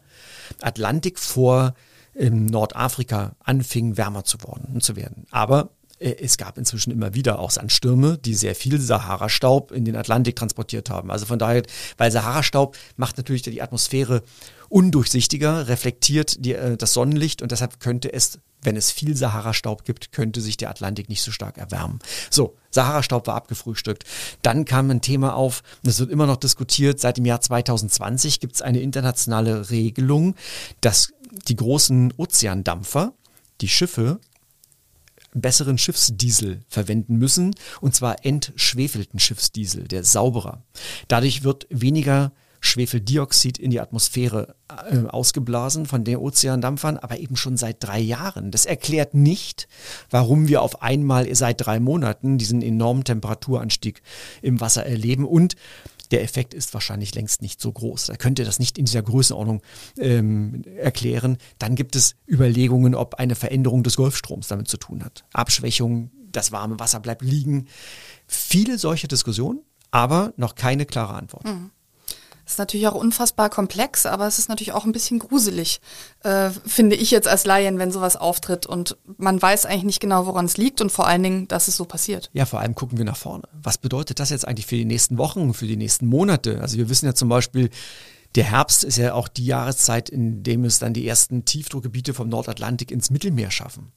[0.61, 1.75] Atlantik vor
[2.15, 5.27] in Nordafrika anfing, wärmer zu, worden, zu werden.
[5.31, 10.35] Aber es gab inzwischen immer wieder auch Sandstürme, die sehr viel Sahara-Staub in den Atlantik
[10.37, 11.11] transportiert haben.
[11.11, 11.63] Also von daher,
[11.99, 14.23] weil Sahara-Staub macht natürlich die Atmosphäre
[14.71, 20.13] undurchsichtiger, reflektiert die, äh, das Sonnenlicht und deshalb könnte es, wenn es viel Sahara-Staub gibt,
[20.13, 21.99] könnte sich der Atlantik nicht so stark erwärmen.
[22.31, 24.05] So, Sahara-Staub war abgefrühstückt.
[24.43, 28.55] Dann kam ein Thema auf, das wird immer noch diskutiert, seit dem Jahr 2020 gibt
[28.55, 30.35] es eine internationale Regelung,
[30.81, 31.13] dass
[31.49, 33.13] die großen Ozeandampfer,
[33.61, 34.21] die Schiffe,
[35.35, 40.63] besseren Schiffsdiesel verwenden müssen, und zwar entschwefelten Schiffsdiesel, der sauberer.
[41.09, 47.57] Dadurch wird weniger Schwefeldioxid in die Atmosphäre äh, ausgeblasen von den Ozeandampfern, aber eben schon
[47.57, 48.51] seit drei Jahren.
[48.51, 49.67] Das erklärt nicht,
[50.11, 54.03] warum wir auf einmal seit drei Monaten diesen enormen Temperaturanstieg
[54.43, 55.57] im Wasser erleben und
[56.11, 58.09] der Effekt ist wahrscheinlich längst nicht so groß.
[58.09, 59.63] Er könnte das nicht in dieser Größenordnung
[59.99, 61.39] ähm, erklären.
[61.59, 65.25] Dann gibt es Überlegungen, ob eine Veränderung des Golfstroms damit zu tun hat.
[65.33, 67.67] Abschwächung, das warme Wasser bleibt liegen.
[68.27, 71.45] Viele solche Diskussionen, aber noch keine klare Antwort.
[71.45, 71.71] Mhm.
[72.51, 75.81] Ist natürlich auch unfassbar komplex, aber es ist natürlich auch ein bisschen gruselig,
[76.25, 80.27] äh, finde ich jetzt als Laien, wenn sowas auftritt und man weiß eigentlich nicht genau,
[80.27, 82.29] woran es liegt und vor allen Dingen, dass es so passiert.
[82.33, 83.45] Ja, vor allem gucken wir nach vorne.
[83.53, 86.61] Was bedeutet das jetzt eigentlich für die nächsten Wochen, für die nächsten Monate?
[86.61, 87.71] Also wir wissen ja zum Beispiel,
[88.35, 92.29] der Herbst ist ja auch die Jahreszeit, in dem es dann die ersten Tiefdruckgebiete vom
[92.29, 93.93] Nordatlantik ins Mittelmeer schaffen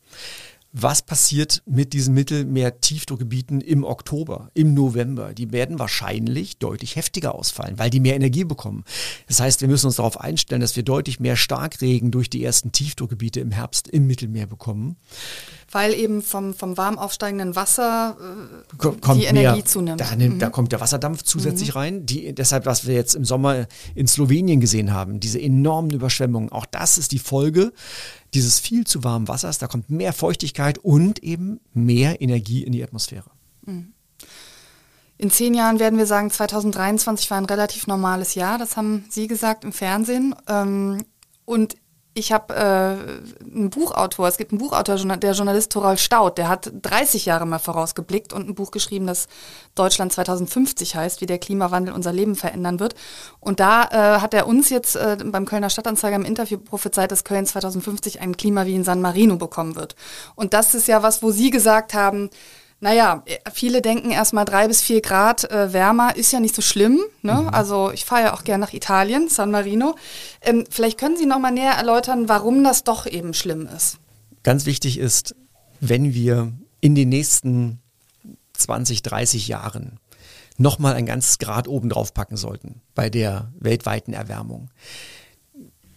[0.76, 5.36] was passiert mit diesen Mittelmeer-Tiefdruckgebieten im Oktober, im November?
[5.36, 8.84] Die werden wahrscheinlich deutlich heftiger ausfallen, weil die mehr Energie bekommen.
[9.28, 12.72] Das heißt, wir müssen uns darauf einstellen, dass wir deutlich mehr Starkregen durch die ersten
[12.72, 14.98] Tiefdruckgebiete im Herbst im Mittelmeer bekommen.
[15.74, 20.00] Weil eben vom, vom warm aufsteigenden Wasser äh, kommt die Energie mehr, zunimmt.
[20.00, 20.40] Da, mhm.
[20.40, 21.78] da, kommt der Wasserdampf zusätzlich mhm.
[21.80, 22.06] rein.
[22.06, 26.66] Die, deshalb, was wir jetzt im Sommer in Slowenien gesehen haben, diese enormen Überschwemmungen, auch
[26.66, 27.74] das ist die Folge
[28.34, 32.84] dieses viel zu warmen Wassers, da kommt mehr Feuchtigkeit und eben mehr Energie in die
[32.84, 33.30] Atmosphäre.
[33.66, 33.94] Mhm.
[35.18, 38.58] In zehn Jahren werden wir sagen, 2023 war ein relativ normales Jahr.
[38.58, 40.36] Das haben Sie gesagt im Fernsehen.
[40.48, 41.06] Ähm,
[41.46, 41.76] und
[42.16, 46.72] ich habe äh, einen Buchautor, es gibt einen Buchautor, der Journalist Thorald Staud, der hat
[46.82, 49.28] 30 Jahre mal vorausgeblickt und ein Buch geschrieben, das
[49.74, 52.94] Deutschland 2050 heißt, wie der Klimawandel unser Leben verändern wird.
[53.40, 57.24] Und da äh, hat er uns jetzt äh, beim Kölner Stadtanzeiger im Interview prophezeit, dass
[57.24, 59.96] Köln 2050 ein Klima wie in San Marino bekommen wird.
[60.36, 62.30] Und das ist ja was, wo Sie gesagt haben,
[62.84, 67.00] naja, viele denken erstmal drei bis vier Grad äh, wärmer ist ja nicht so schlimm.
[67.22, 67.44] Ne?
[67.44, 67.48] Mhm.
[67.48, 69.96] Also ich fahre ja auch gerne nach Italien, San Marino.
[70.42, 74.00] Ähm, vielleicht können Sie noch mal näher erläutern, warum das doch eben schlimm ist.
[74.44, 75.34] Ganz wichtig ist,
[75.80, 77.80] wenn wir in den nächsten
[78.52, 79.98] 20, 30 Jahren
[80.58, 84.72] nochmal ein ganzes Grad oben drauf packen sollten bei der weltweiten Erwärmung.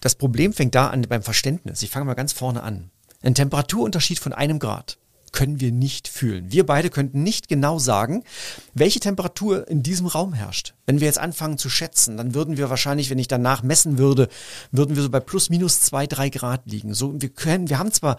[0.01, 1.83] Das Problem fängt da an beim Verständnis.
[1.83, 2.91] Ich fange mal ganz vorne an.
[3.23, 4.99] Ein Temperaturunterschied von einem Grad
[5.37, 6.51] können wir nicht fühlen.
[6.51, 8.25] Wir beide könnten nicht genau sagen,
[8.73, 10.73] welche Temperatur in diesem Raum herrscht.
[10.87, 14.29] Wenn wir jetzt anfangen zu schätzen, dann würden wir wahrscheinlich, wenn ich danach messen würde,
[14.73, 16.95] würden wir so bei plus minus zwei, drei Grad liegen.
[16.95, 18.17] So, wir können, wir haben zwar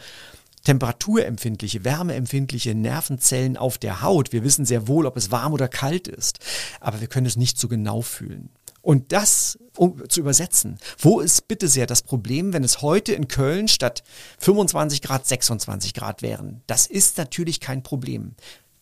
[0.65, 4.31] temperaturempfindliche, wärmeempfindliche Nervenzellen auf der Haut.
[4.31, 6.37] Wir wissen sehr wohl, ob es warm oder kalt ist,
[6.79, 8.49] aber wir können es nicht so genau fühlen.
[8.87, 10.77] Und das um zu übersetzen.
[10.97, 14.01] Wo ist bitte sehr das Problem, wenn es heute in Köln statt
[14.39, 16.61] 25 Grad 26 Grad wären?
[16.67, 18.35] Das ist natürlich kein Problem.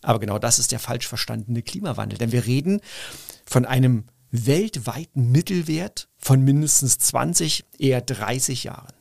[0.04, 2.20] Aber genau das ist der falsch verstandene Klimawandel.
[2.20, 2.82] Denn wir reden
[3.48, 8.94] von einem weltweiten Mittelwert von mindestens 20, eher 30 Jahren.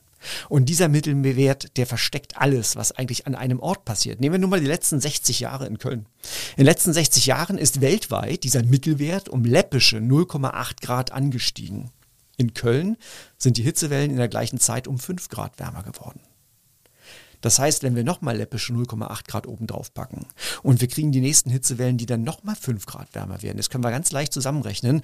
[0.49, 4.21] Und dieser Mittelwert, der versteckt alles, was eigentlich an einem Ort passiert.
[4.21, 6.07] Nehmen wir nun mal die letzten 60 Jahre in Köln.
[6.53, 11.91] In den letzten 60 Jahren ist weltweit dieser Mittelwert um läppische 0,8 Grad angestiegen.
[12.37, 12.97] In Köln
[13.39, 16.21] sind die Hitzewellen in der gleichen Zeit um 5 Grad wärmer geworden.
[17.45, 20.25] Das heißt, wenn wir nochmal läppische 0,8 Grad oben drauf packen
[20.63, 23.85] und wir kriegen die nächsten Hitzewellen, die dann nochmal 5 Grad wärmer werden, das können
[23.85, 25.03] wir ganz leicht zusammenrechnen,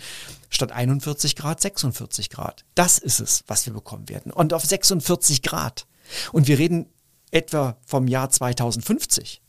[0.48, 2.64] statt 41 Grad 46 Grad.
[2.74, 4.32] Das ist es, was wir bekommen werden.
[4.32, 5.86] Und auf 46 Grad.
[6.32, 6.86] Und wir reden
[7.30, 9.42] etwa vom Jahr 2050.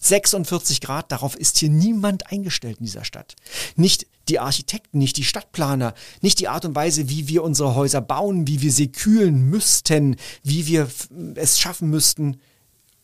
[0.00, 3.36] 46 Grad, darauf ist hier niemand eingestellt in dieser Stadt.
[3.76, 8.00] Nicht die Architekten, nicht die Stadtplaner, nicht die Art und Weise, wie wir unsere Häuser
[8.00, 10.88] bauen, wie wir sie kühlen müssten, wie wir
[11.34, 12.40] es schaffen müssten,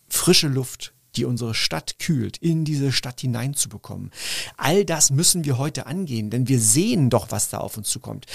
[0.09, 4.11] frische Luft, die unsere Stadt kühlt, in diese Stadt hineinzubekommen.
[4.57, 8.27] All das müssen wir heute angehen, denn wir sehen doch, was da auf uns zukommt.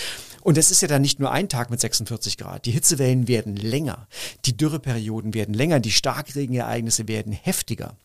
[0.41, 2.65] Und es ist ja dann nicht nur ein Tag mit 46 Grad.
[2.65, 4.07] Die Hitzewellen werden länger,
[4.45, 7.95] die Dürreperioden werden länger, die Starkregenereignisse werden heftiger.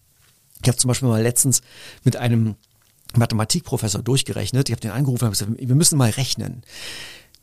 [0.62, 1.62] Ich habe zum Beispiel mal letztens
[2.04, 2.56] mit einem
[3.16, 4.68] Mathematikprofessor durchgerechnet.
[4.68, 6.62] Ich habe den angerufen und gesagt, wir müssen mal rechnen.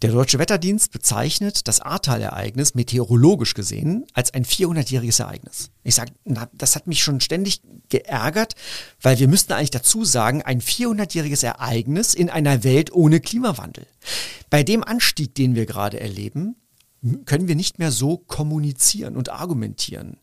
[0.04, 5.72] Der Deutsche Wetterdienst bezeichnet das Ahrtal-Ereignis meteorologisch gesehen als ein 400-jähriges Ereignis.
[5.84, 6.12] Ich sage,
[6.54, 8.54] das hat mich schon ständig geärgert,
[9.02, 13.88] weil wir müssten eigentlich dazu sagen, ein 400-jähriges Ereignis in einer Welt ohne Klimawandel.
[14.52, 16.56] Bei dem Anstieg, den wir gerade erleben,
[17.26, 20.18] können wir nicht mehr so kommunizieren und argumentieren.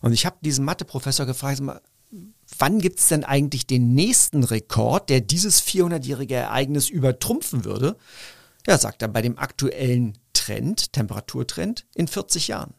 [0.00, 1.62] Und ich habe diesen Mathe-Professor gefragt,
[2.58, 7.96] wann gibt es denn eigentlich den nächsten Rekord, der dieses 400-jährige Ereignis übertrumpfen würde?
[8.66, 12.74] Ja, sagt er, bei dem aktuellen Trend, Temperaturtrend, in 40 Jahren.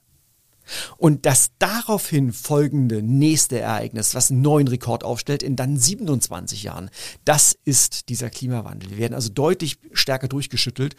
[0.97, 6.89] Und das daraufhin folgende nächste Ereignis, was einen neuen Rekord aufstellt in dann 27 Jahren,
[7.25, 8.91] das ist dieser Klimawandel.
[8.91, 10.95] Wir werden also deutlich stärker durchgeschüttelt.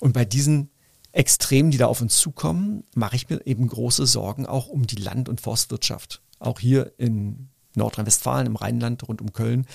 [0.00, 0.70] Und bei diesen
[1.12, 4.96] Extremen, die da auf uns zukommen, mache ich mir eben große Sorgen auch um die
[4.96, 6.20] Land- und Forstwirtschaft.
[6.40, 9.66] Auch hier in Nordrhein-Westfalen, im Rheinland, rund um Köln.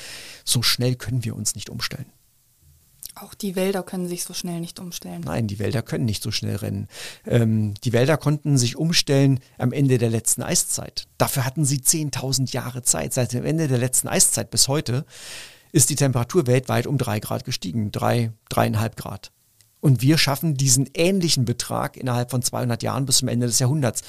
[0.44, 2.12] So schnell können wir uns nicht umstellen.
[3.18, 5.22] Auch die Wälder können sich so schnell nicht umstellen.
[5.24, 6.90] Nein, die Wälder können nicht so schnell rennen.
[7.26, 11.08] Ähm, die Wälder konnten sich umstellen am Ende der letzten Eiszeit.
[11.18, 13.14] Dafür hatten sie 10.000 Jahre Zeit.
[13.14, 15.06] Seit dem Ende der letzten Eiszeit bis heute
[15.72, 17.92] ist die Temperatur weltweit um drei Grad gestiegen.
[17.94, 19.32] Drei, dreieinhalb Grad.
[19.86, 24.02] Und wir schaffen diesen ähnlichen Betrag innerhalb von 200 Jahren bis zum Ende des Jahrhunderts.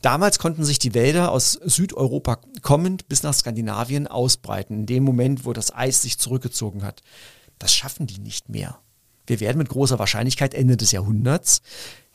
[0.00, 5.44] Damals konnten sich die Wälder aus Südeuropa kommend bis nach Skandinavien ausbreiten, in dem Moment,
[5.44, 7.02] wo das Eis sich zurückgezogen hat.
[7.58, 8.78] Das schaffen die nicht mehr.
[9.26, 11.62] Wir werden mit großer Wahrscheinlichkeit Ende des Jahrhunderts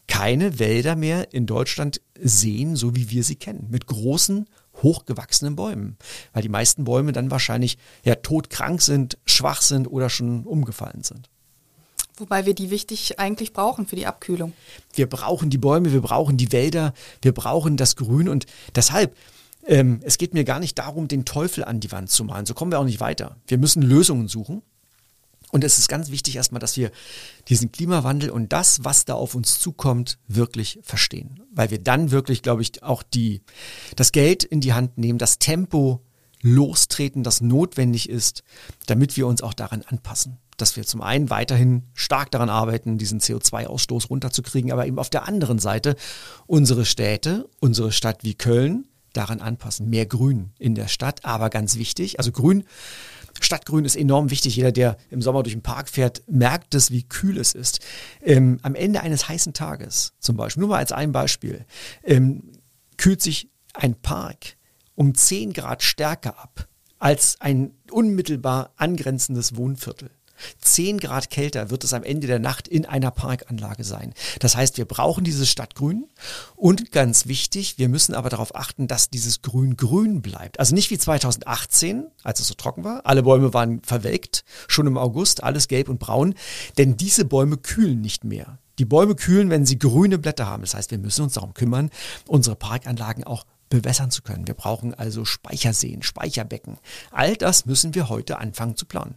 [0.07, 4.47] keine Wälder mehr in Deutschland sehen, so wie wir sie kennen, mit großen,
[4.81, 5.97] hochgewachsenen Bäumen,
[6.31, 11.29] weil die meisten Bäume dann wahrscheinlich ja todkrank sind, schwach sind oder schon umgefallen sind.
[12.19, 14.53] Wobei wir die wichtig eigentlich brauchen für die Abkühlung.
[14.93, 19.15] Wir brauchen die Bäume, wir brauchen die Wälder, wir brauchen das Grün und deshalb,
[19.65, 22.45] ähm, es geht mir gar nicht darum, den Teufel an die Wand zu malen.
[22.45, 23.37] So kommen wir auch nicht weiter.
[23.47, 24.61] Wir müssen Lösungen suchen.
[25.51, 26.91] Und es ist ganz wichtig erstmal, dass wir
[27.47, 31.39] diesen Klimawandel und das, was da auf uns zukommt, wirklich verstehen.
[31.51, 33.41] Weil wir dann wirklich, glaube ich, auch die,
[33.95, 36.01] das Geld in die Hand nehmen, das Tempo
[36.41, 38.43] lostreten, das notwendig ist,
[38.85, 40.37] damit wir uns auch daran anpassen.
[40.57, 45.27] Dass wir zum einen weiterhin stark daran arbeiten, diesen CO2-Ausstoß runterzukriegen, aber eben auf der
[45.27, 45.95] anderen Seite
[46.47, 49.89] unsere Städte, unsere Stadt wie Köln daran anpassen.
[49.89, 52.65] Mehr Grün in der Stadt, aber ganz wichtig, also Grün
[53.41, 54.55] Stadtgrün ist enorm wichtig.
[54.55, 57.79] Jeder, der im Sommer durch den Park fährt, merkt es, wie kühl es ist.
[58.21, 61.65] Ähm, am Ende eines heißen Tages, zum Beispiel, nur mal als ein Beispiel,
[62.03, 62.43] ähm,
[62.97, 64.57] kühlt sich ein Park
[64.99, 66.67] um 10 Grad stärker ab
[66.99, 70.11] als ein unmittelbar angrenzendes Wohnviertel.
[70.59, 74.13] 10 Grad kälter wird es am Ende der Nacht in einer Parkanlage sein.
[74.39, 76.09] Das heißt, wir brauchen dieses Stadtgrün
[76.57, 80.59] und ganz wichtig, wir müssen aber darauf achten, dass dieses Grün grün bleibt.
[80.59, 83.05] Also nicht wie 2018, als es so trocken war.
[83.05, 86.35] Alle Bäume waren verwelkt, schon im August, alles gelb und braun,
[86.77, 88.59] denn diese Bäume kühlen nicht mehr.
[88.79, 90.63] Die Bäume kühlen, wenn sie grüne Blätter haben.
[90.63, 91.89] Das heißt, wir müssen uns darum kümmern,
[92.27, 94.47] unsere Parkanlagen auch bewässern zu können.
[94.47, 96.77] Wir brauchen also Speicherseen, Speicherbecken.
[97.11, 99.15] All das müssen wir heute anfangen zu planen.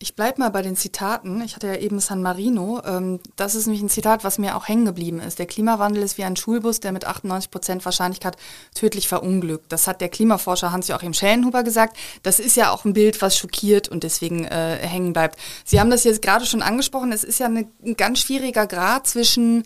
[0.00, 1.42] Ich bleibe mal bei den Zitaten.
[1.42, 2.80] Ich hatte ja eben San Marino.
[2.86, 5.40] Ähm, das ist nämlich ein Zitat, was mir auch hängen geblieben ist.
[5.40, 8.36] Der Klimawandel ist wie ein Schulbus, der mit 98 Prozent Wahrscheinlichkeit
[8.76, 9.72] tödlich verunglückt.
[9.72, 11.96] Das hat der Klimaforscher Hans-Joachim Schellenhuber gesagt.
[12.22, 15.36] Das ist ja auch ein Bild, was schockiert und deswegen äh, hängen bleibt.
[15.64, 17.10] Sie haben das jetzt gerade schon angesprochen.
[17.10, 19.64] Es ist ja eine, ein ganz schwieriger Grad zwischen,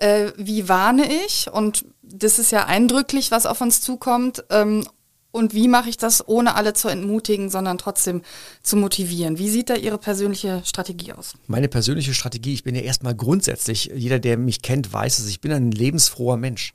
[0.00, 4.84] äh, wie warne ich und das ist ja eindrücklich, was auf uns zukommt, ähm,
[5.32, 8.22] und wie mache ich das, ohne alle zu entmutigen, sondern trotzdem
[8.62, 9.38] zu motivieren?
[9.38, 11.34] Wie sieht da Ihre persönliche Strategie aus?
[11.46, 15.40] Meine persönliche Strategie, ich bin ja erstmal grundsätzlich, jeder, der mich kennt, weiß es, ich
[15.40, 16.74] bin ein lebensfroher Mensch.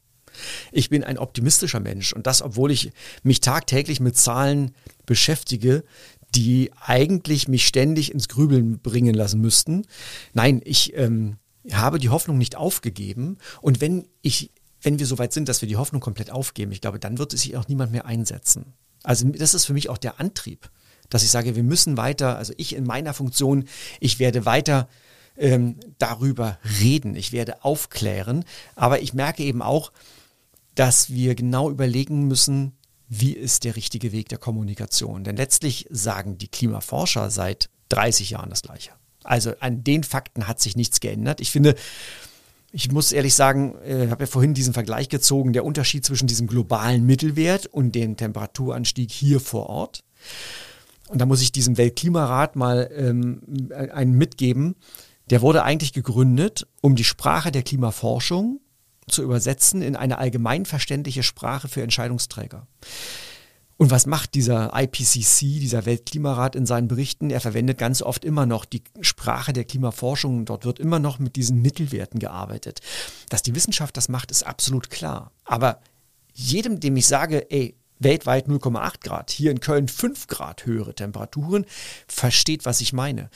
[0.71, 2.91] Ich bin ein optimistischer Mensch und das, obwohl ich
[3.23, 4.71] mich tagtäglich mit Zahlen
[5.05, 5.83] beschäftige,
[6.33, 9.85] die eigentlich mich ständig ins Grübeln bringen lassen müssten.
[10.33, 11.37] Nein, ich ähm,
[11.71, 14.51] habe die Hoffnung nicht aufgegeben und wenn ich
[14.85, 17.33] wenn wir so weit sind, dass wir die Hoffnung komplett aufgeben, ich glaube, dann wird
[17.33, 18.73] es sich auch niemand mehr einsetzen.
[19.03, 20.69] Also das ist für mich auch der Antrieb,
[21.09, 23.65] dass ich sage, wir müssen weiter, also ich in meiner Funktion,
[23.99, 24.87] ich werde weiter
[25.37, 29.91] ähm, darüber reden, ich werde aufklären, aber ich merke eben auch,
[30.75, 32.73] dass wir genau überlegen müssen,
[33.07, 35.23] wie ist der richtige Weg der Kommunikation.
[35.23, 38.91] Denn letztlich sagen die Klimaforscher seit 30 Jahren das Gleiche.
[39.25, 41.41] Also an den Fakten hat sich nichts geändert.
[41.41, 41.75] Ich finde,
[42.71, 46.27] ich muss ehrlich sagen, ich äh, habe ja vorhin diesen Vergleich gezogen, der Unterschied zwischen
[46.27, 50.03] diesem globalen Mittelwert und dem Temperaturanstieg hier vor Ort.
[51.07, 54.75] Und da muss ich diesem Weltklimarat mal ähm, einen mitgeben.
[55.29, 58.59] Der wurde eigentlich gegründet, um die Sprache der Klimaforschung
[59.07, 62.67] zu übersetzen in eine allgemeinverständliche Sprache für Entscheidungsträger.
[63.77, 67.29] Und was macht dieser IPCC, dieser Weltklimarat in seinen Berichten?
[67.29, 70.45] Er verwendet ganz oft immer noch die Sprache der Klimaforschung.
[70.45, 72.79] Dort wird immer noch mit diesen Mittelwerten gearbeitet.
[73.29, 75.31] Dass die Wissenschaft das macht, ist absolut klar.
[75.43, 75.81] Aber
[76.33, 81.65] jedem, dem ich sage, ey, weltweit 0,8 Grad, hier in Köln 5 Grad höhere Temperaturen,
[82.07, 83.29] versteht, was ich meine.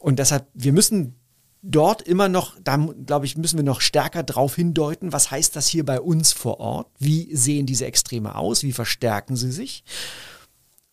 [0.00, 1.16] Und deshalb, wir müssen
[1.64, 5.66] dort immer noch, da glaube ich, müssen wir noch stärker darauf hindeuten, was heißt das
[5.66, 6.88] hier bei uns vor Ort?
[6.98, 8.62] Wie sehen diese Extreme aus?
[8.62, 9.82] Wie verstärken sie sich?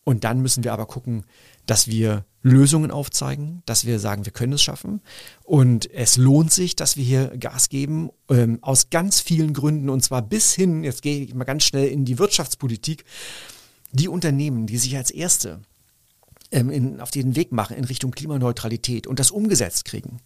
[0.04, 1.24] Und dann müssen wir aber gucken,
[1.66, 5.00] dass wir Lösungen aufzeigen, dass wir sagen, wir können es schaffen.
[5.44, 9.88] Und es lohnt sich, dass wir hier Gas geben, ähm, aus ganz vielen Gründen.
[9.88, 13.04] Und zwar bis hin, jetzt gehe ich mal ganz schnell in die Wirtschaftspolitik,
[13.92, 15.60] die Unternehmen, die sich als erste
[16.52, 20.20] ähm, in, auf den Weg machen in Richtung Klimaneutralität und das umgesetzt kriegen,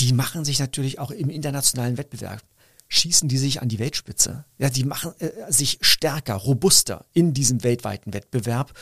[0.00, 2.42] die machen sich natürlich auch im internationalen Wettbewerb
[2.88, 4.44] schießen die sich an die Weltspitze.
[4.58, 8.72] Ja, die machen äh, sich stärker, robuster in diesem weltweiten Wettbewerb.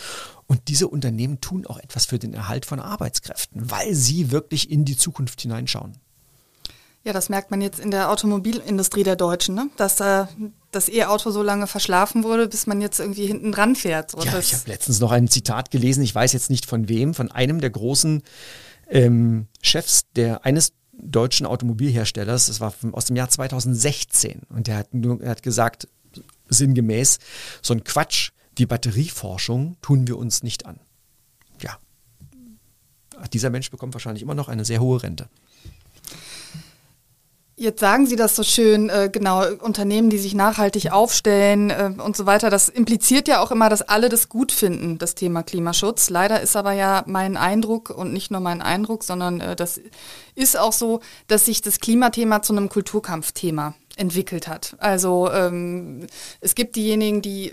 [0.47, 4.85] Und diese Unternehmen tun auch etwas für den Erhalt von Arbeitskräften, weil sie wirklich in
[4.85, 5.97] die Zukunft hineinschauen.
[7.05, 9.69] Ja, das merkt man jetzt in der Automobilindustrie der Deutschen, ne?
[9.77, 10.29] dass da
[10.71, 14.13] das E-Auto so lange verschlafen wurde, bis man jetzt irgendwie hinten dran fährt.
[14.25, 17.31] Ja, ich habe letztens noch ein Zitat gelesen, ich weiß jetzt nicht von wem, von
[17.31, 18.23] einem der großen
[18.89, 24.89] ähm, Chefs der eines deutschen Automobilherstellers, das war aus dem Jahr 2016 und der hat,
[24.93, 25.89] er hat gesagt,
[26.49, 27.19] sinngemäß,
[27.63, 30.79] so ein Quatsch wie Batterieforschung tun wir uns nicht an.
[31.61, 31.79] Ja,
[33.33, 35.29] dieser Mensch bekommt wahrscheinlich immer noch eine sehr hohe Rente.
[37.63, 42.17] Jetzt sagen Sie das so schön, äh, genau, Unternehmen, die sich nachhaltig aufstellen äh, und
[42.17, 42.51] so weiter.
[42.51, 46.11] Das impliziert ja auch immer, dass alle das gut finden, das Thema Klimaschutz.
[46.11, 49.81] Leider ist aber ja mein Eindruck und nicht nur mein Eindruck, sondern äh, das
[50.35, 54.75] ist auch so, dass sich das Klimathema zu einem Kulturkampfthema entwickelt hat.
[54.79, 56.09] Also ähm,
[56.41, 57.53] es gibt diejenigen, die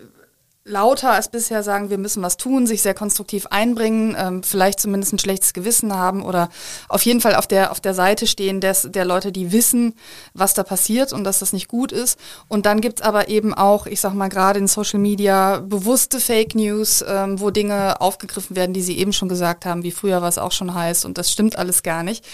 [0.69, 5.13] lauter als bisher sagen, wir müssen was tun, sich sehr konstruktiv einbringen, ähm, vielleicht zumindest
[5.13, 6.49] ein schlechtes Gewissen haben oder
[6.87, 9.95] auf jeden Fall auf der, auf der Seite stehen des, der Leute, die wissen,
[10.33, 12.19] was da passiert und dass das nicht gut ist.
[12.47, 16.55] Und dann gibt's aber eben auch, ich sag mal gerade in Social Media, bewusste Fake
[16.55, 20.37] News, ähm, wo Dinge aufgegriffen werden, die Sie eben schon gesagt haben, wie früher was
[20.37, 22.25] auch schon heißt und das stimmt alles gar nicht.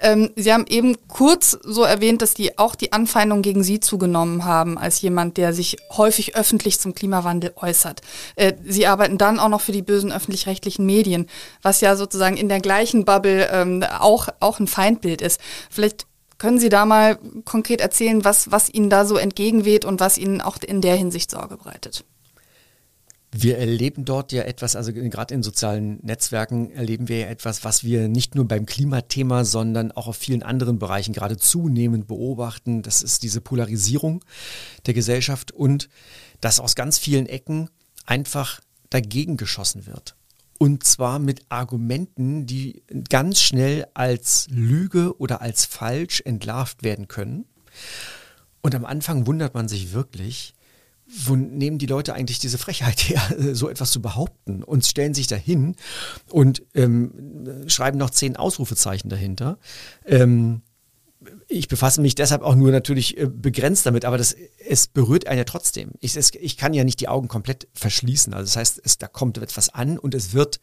[0.00, 4.44] Ähm, Sie haben eben kurz so erwähnt, dass die auch die Anfeindung gegen Sie zugenommen
[4.44, 8.02] haben als jemand, der sich häufig öffentlich zum Klimawandel äußert.
[8.36, 11.26] Äh, Sie arbeiten dann auch noch für die bösen öffentlich-rechtlichen Medien,
[11.62, 15.40] was ja sozusagen in der gleichen Bubble ähm, auch, auch ein Feindbild ist.
[15.70, 16.06] Vielleicht
[16.38, 20.40] können Sie da mal konkret erzählen, was, was Ihnen da so entgegenweht und was Ihnen
[20.40, 22.04] auch in der Hinsicht Sorge bereitet?
[23.30, 27.84] Wir erleben dort ja etwas, also gerade in sozialen Netzwerken erleben wir ja etwas, was
[27.84, 32.82] wir nicht nur beim Klimathema, sondern auch auf vielen anderen Bereichen gerade zunehmend beobachten.
[32.82, 34.24] Das ist diese Polarisierung
[34.86, 35.90] der Gesellschaft und
[36.40, 37.68] dass aus ganz vielen Ecken
[38.06, 40.16] einfach dagegen geschossen wird.
[40.58, 47.44] Und zwar mit Argumenten, die ganz schnell als Lüge oder als falsch entlarvt werden können.
[48.62, 50.54] Und am Anfang wundert man sich wirklich,
[51.08, 53.22] wo nehmen die Leute eigentlich diese Frechheit her,
[53.54, 55.76] so etwas zu behaupten und stellen sich dahin
[56.30, 59.58] und ähm, schreiben noch zehn Ausrufezeichen dahinter.
[60.04, 60.62] Ähm,
[61.48, 65.38] ich befasse mich deshalb auch nur natürlich äh, begrenzt damit, aber das, es berührt einen
[65.38, 65.92] ja trotzdem.
[66.00, 68.34] Ich, es, ich kann ja nicht die Augen komplett verschließen.
[68.34, 70.60] Also das heißt, es, da kommt etwas an und es wird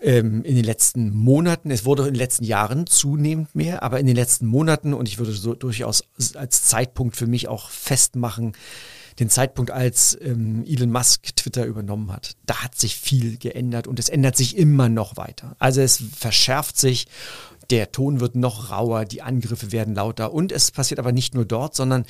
[0.00, 4.06] ähm, in den letzten Monaten, es wurde in den letzten Jahren zunehmend mehr, aber in
[4.06, 8.52] den letzten Monaten, und ich würde so durchaus als Zeitpunkt für mich auch festmachen,
[9.20, 12.36] den Zeitpunkt, als ähm, Elon Musk Twitter übernommen hat.
[12.46, 15.54] Da hat sich viel geändert und es ändert sich immer noch weiter.
[15.58, 17.06] Also es verschärft sich,
[17.70, 21.44] der Ton wird noch rauer, die Angriffe werden lauter und es passiert aber nicht nur
[21.44, 22.04] dort, sondern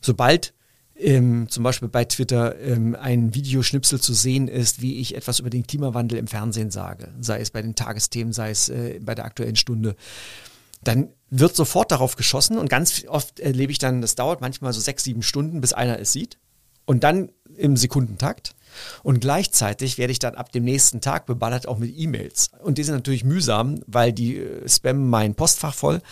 [0.00, 0.52] sobald
[0.96, 5.48] ähm, zum Beispiel bei Twitter ähm, ein Videoschnipsel zu sehen ist, wie ich etwas über
[5.48, 9.24] den Klimawandel im Fernsehen sage, sei es bei den Tagesthemen, sei es äh, bei der
[9.24, 9.96] aktuellen Stunde,
[10.82, 14.80] dann wird sofort darauf geschossen und ganz oft erlebe ich dann, das dauert manchmal so
[14.80, 16.38] sechs, sieben Stunden, bis einer es sieht
[16.90, 18.56] und dann im Sekundentakt.
[19.04, 22.50] Und gleichzeitig werde ich dann ab dem nächsten Tag beballert auch mit E-Mails.
[22.64, 26.02] Und die sind natürlich mühsam, weil die äh, spammen mein Postfach voll.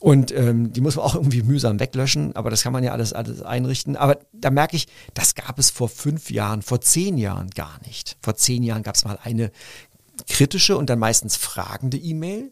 [0.00, 3.12] Und ähm, die muss man auch irgendwie mühsam weglöschen, aber das kann man ja alles,
[3.12, 3.96] alles einrichten.
[3.96, 8.16] Aber da merke ich, das gab es vor fünf Jahren, vor zehn Jahren gar nicht.
[8.22, 9.52] Vor zehn Jahren gab es mal eine
[10.26, 12.50] kritische und dann meistens fragende E-Mail,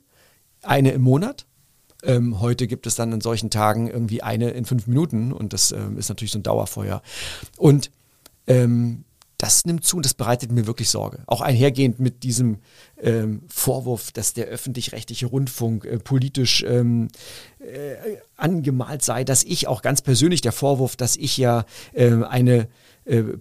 [0.61, 1.47] eine im Monat.
[2.03, 5.73] Ähm, heute gibt es dann in solchen Tagen irgendwie eine in fünf Minuten und das
[5.73, 7.03] ähm, ist natürlich so ein Dauerfeuer.
[7.57, 7.91] Und
[8.47, 9.05] ähm,
[9.39, 11.23] das nimmt zu und das bereitet mir wirklich Sorge.
[11.27, 12.59] Auch einhergehend mit diesem
[12.97, 17.09] ähm, Vorwurf, dass der öffentlich-rechtliche Rundfunk äh, politisch ähm,
[17.59, 22.69] äh, angemalt sei, dass ich auch ganz persönlich der Vorwurf, dass ich ja äh, eine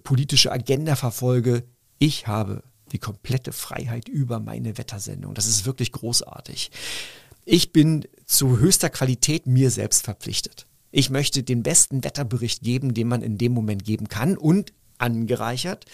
[0.04, 1.64] politische Agenda verfolge.
[1.98, 5.34] Ich habe die komplette Freiheit über meine Wettersendung.
[5.34, 6.70] Das ist wirklich großartig.
[7.44, 10.66] Ich bin zu höchster Qualität mir selbst verpflichtet.
[10.90, 15.84] Ich möchte den besten Wetterbericht geben, den man in dem Moment geben kann und angereichert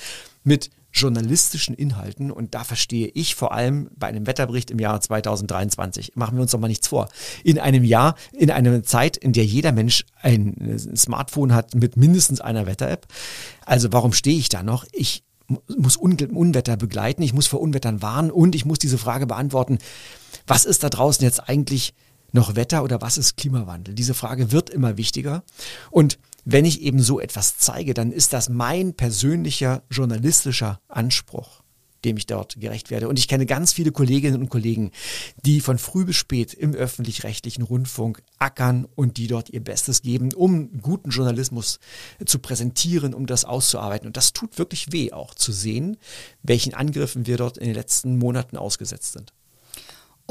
[0.44, 6.12] mit journalistischen Inhalten und da verstehe ich vor allem bei einem Wetterbericht im Jahre 2023,
[6.16, 7.08] machen wir uns doch mal nichts vor,
[7.44, 12.42] in einem Jahr, in einer Zeit, in der jeder Mensch ein Smartphone hat mit mindestens
[12.42, 13.06] einer Wetter-App.
[13.64, 14.84] Also warum stehe ich da noch?
[14.92, 15.24] Ich
[15.76, 19.78] muss Unwetter begleiten, ich muss vor Unwettern warnen und ich muss diese Frage beantworten,
[20.46, 21.94] was ist da draußen jetzt eigentlich
[22.32, 23.94] noch Wetter oder was ist Klimawandel?
[23.94, 25.44] Diese Frage wird immer wichtiger.
[25.90, 31.62] Und wenn ich eben so etwas zeige, dann ist das mein persönlicher journalistischer Anspruch
[32.04, 33.08] dem ich dort gerecht werde.
[33.08, 34.90] Und ich kenne ganz viele Kolleginnen und Kollegen,
[35.44, 40.32] die von früh bis spät im öffentlich-rechtlichen Rundfunk ackern und die dort ihr Bestes geben,
[40.34, 41.78] um guten Journalismus
[42.24, 44.06] zu präsentieren, um das auszuarbeiten.
[44.06, 45.96] Und das tut wirklich weh, auch zu sehen,
[46.42, 49.32] welchen Angriffen wir dort in den letzten Monaten ausgesetzt sind.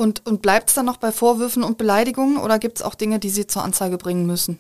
[0.02, 3.20] Und, und bleibt es dann noch bei Vorwürfen und Beleidigungen oder gibt es auch Dinge,
[3.20, 4.58] die Sie zur Anzeige bringen müssen?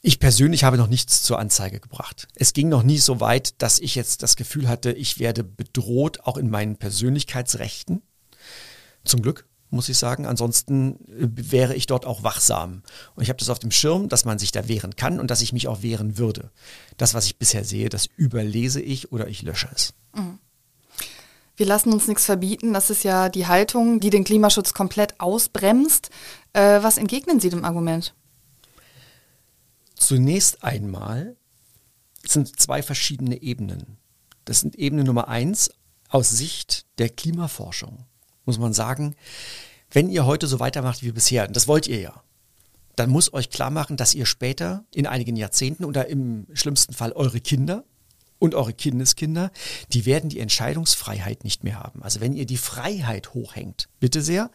[0.00, 2.26] Ich persönlich habe noch nichts zur Anzeige gebracht.
[2.34, 6.20] Es ging noch nie so weit, dass ich jetzt das Gefühl hatte, ich werde bedroht,
[6.24, 8.00] auch in meinen Persönlichkeitsrechten.
[9.04, 10.24] Zum Glück, muss ich sagen.
[10.24, 12.82] Ansonsten äh, wäre ich dort auch wachsam.
[13.14, 15.42] Und ich habe das auf dem Schirm, dass man sich da wehren kann und dass
[15.42, 16.50] ich mich auch wehren würde.
[16.96, 19.92] Das, was ich bisher sehe, das überlese ich oder ich lösche es.
[20.14, 20.38] Mhm.
[21.56, 22.72] Wir lassen uns nichts verbieten.
[22.72, 26.10] Das ist ja die Haltung, die den Klimaschutz komplett ausbremst.
[26.52, 28.14] Äh, was entgegnen Sie dem Argument?
[29.94, 31.36] Zunächst einmal
[32.26, 33.98] sind zwei verschiedene Ebenen.
[34.44, 35.70] Das sind Ebene Nummer eins
[36.08, 38.04] aus Sicht der Klimaforschung.
[38.44, 39.14] Muss man sagen,
[39.90, 42.22] wenn ihr heute so weitermacht wie bisher, das wollt ihr ja,
[42.96, 47.12] dann muss euch klar machen, dass ihr später in einigen Jahrzehnten oder im schlimmsten Fall
[47.12, 47.84] eure Kinder
[48.42, 49.52] und eure Kindeskinder,
[49.92, 52.02] die werden die Entscheidungsfreiheit nicht mehr haben.
[52.02, 54.50] Also wenn ihr die Freiheit hochhängt, bitte sehr,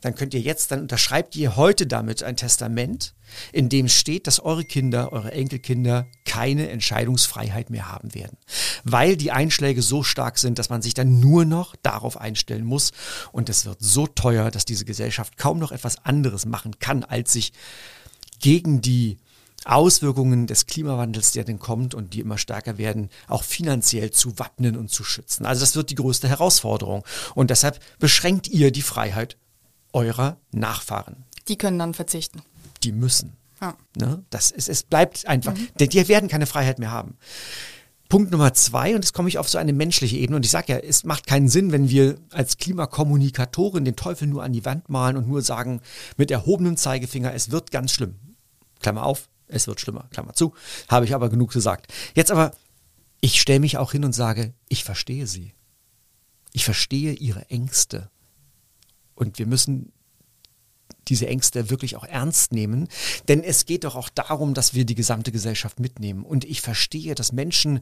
[0.00, 3.14] dann könnt ihr jetzt, dann unterschreibt ihr heute damit ein Testament,
[3.52, 8.38] in dem steht, dass eure Kinder, eure Enkelkinder keine Entscheidungsfreiheit mehr haben werden.
[8.84, 12.92] Weil die Einschläge so stark sind, dass man sich dann nur noch darauf einstellen muss.
[13.32, 17.34] Und es wird so teuer, dass diese Gesellschaft kaum noch etwas anderes machen kann, als
[17.34, 17.52] sich
[18.40, 19.18] gegen die
[19.66, 24.76] Auswirkungen des Klimawandels, der denn kommt und die immer stärker werden, auch finanziell zu wappnen
[24.76, 25.44] und zu schützen.
[25.44, 27.04] Also das wird die größte Herausforderung.
[27.34, 29.36] Und deshalb beschränkt ihr die Freiheit
[29.92, 31.24] eurer Nachfahren.
[31.48, 32.42] Die können dann verzichten.
[32.82, 33.36] Die müssen.
[33.60, 33.76] Ja.
[33.96, 34.24] Ne?
[34.30, 35.68] Das ist, es bleibt einfach, mhm.
[35.80, 37.16] denn die werden keine Freiheit mehr haben.
[38.08, 40.72] Punkt Nummer zwei, und jetzt komme ich auf so eine menschliche Ebene, und ich sage
[40.72, 44.88] ja, es macht keinen Sinn, wenn wir als Klimakommunikatoren den Teufel nur an die Wand
[44.88, 45.80] malen und nur sagen,
[46.16, 48.14] mit erhobenem Zeigefinger, es wird ganz schlimm.
[48.80, 50.54] Klammer auf, es wird schlimmer, Klammer zu,
[50.88, 51.92] habe ich aber genug gesagt.
[52.14, 52.52] Jetzt aber,
[53.20, 55.54] ich stelle mich auch hin und sage, ich verstehe sie.
[56.52, 58.10] Ich verstehe ihre Ängste.
[59.14, 59.92] Und wir müssen
[61.08, 62.88] diese Ängste wirklich auch ernst nehmen,
[63.28, 66.24] denn es geht doch auch darum, dass wir die gesamte Gesellschaft mitnehmen.
[66.24, 67.80] Und ich verstehe, dass Menschen,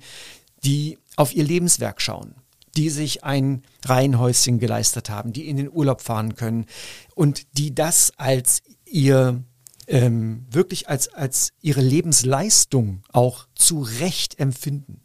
[0.65, 2.35] die auf ihr Lebenswerk schauen,
[2.77, 6.67] die sich ein Reihenhäuschen geleistet haben, die in den Urlaub fahren können
[7.15, 9.43] und die das als ihr
[9.87, 15.01] ähm, wirklich als, als ihre Lebensleistung auch zu Recht empfinden.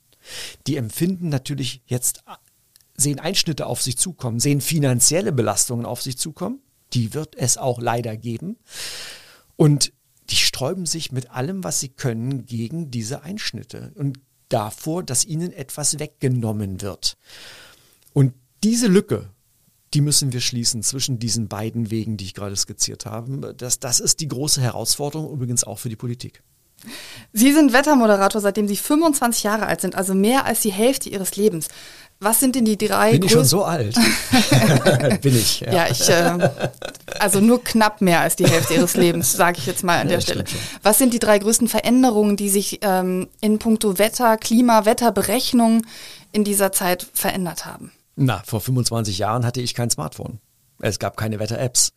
[0.67, 2.23] Die empfinden natürlich jetzt,
[2.95, 6.61] sehen Einschnitte auf sich zukommen, sehen finanzielle Belastungen auf sich zukommen.
[6.93, 8.57] Die wird es auch leider geben.
[9.55, 9.93] Und
[10.29, 15.51] die sträuben sich mit allem, was sie können, gegen diese Einschnitte und davor, dass ihnen
[15.51, 17.17] etwas weggenommen wird.
[18.13, 19.29] Und diese Lücke
[19.93, 23.55] die müssen wir schließen zwischen diesen beiden Wegen, die ich gerade skizziert habe.
[23.55, 26.43] Das, das ist die große Herausforderung, übrigens auch für die Politik.
[27.33, 31.35] Sie sind Wettermoderator, seitdem Sie 25 Jahre alt sind, also mehr als die Hälfte Ihres
[31.35, 31.67] Lebens.
[32.21, 33.11] Was sind denn die drei?
[33.11, 33.95] Bin ich schon so alt?
[35.21, 35.61] Bin ich.
[35.61, 36.49] Ja, ja ich, äh,
[37.17, 40.15] also nur knapp mehr als die Hälfte Ihres Lebens, sage ich jetzt mal an ja,
[40.15, 40.43] der Stelle.
[40.83, 45.85] Was sind die drei größten Veränderungen, die sich ähm, in puncto Wetter, Klima, Wetterberechnung
[46.33, 47.91] in dieser Zeit verändert haben?
[48.21, 50.39] Na, vor 25 Jahren hatte ich kein Smartphone.
[50.79, 51.93] Es gab keine Wetter-Apps.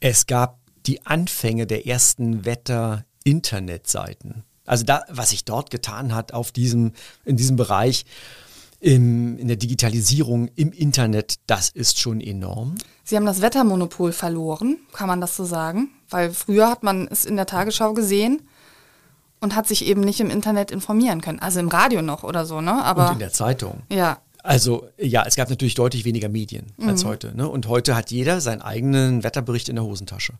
[0.00, 4.42] Es gab die Anfänge der ersten Wetter-Internetseiten.
[4.66, 6.92] Also da, was sich dort getan hat auf diesem,
[7.24, 8.04] in diesem Bereich,
[8.80, 12.74] im, in der Digitalisierung im Internet, das ist schon enorm.
[13.04, 15.90] Sie haben das Wettermonopol verloren, kann man das so sagen?
[16.10, 18.42] Weil früher hat man es in der Tagesschau gesehen
[19.40, 21.38] und hat sich eben nicht im Internet informieren können.
[21.38, 22.84] Also im Radio noch oder so, ne?
[22.84, 23.82] Aber und in der Zeitung.
[23.88, 26.88] Ja, also ja, es gab natürlich deutlich weniger Medien mhm.
[26.88, 27.36] als heute.
[27.36, 27.48] Ne?
[27.48, 30.34] Und heute hat jeder seinen eigenen Wetterbericht in der Hosentasche.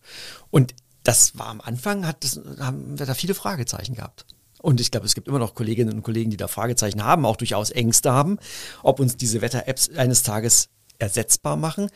[0.51, 4.25] Und das war am Anfang, hat das, haben wir da viele Fragezeichen gehabt.
[4.61, 7.37] Und ich glaube, es gibt immer noch Kolleginnen und Kollegen, die da Fragezeichen haben, auch
[7.37, 8.39] durchaus Ängste haben,
[8.83, 11.89] ob uns diese Wetter-Apps eines Tages ersetzbar machen.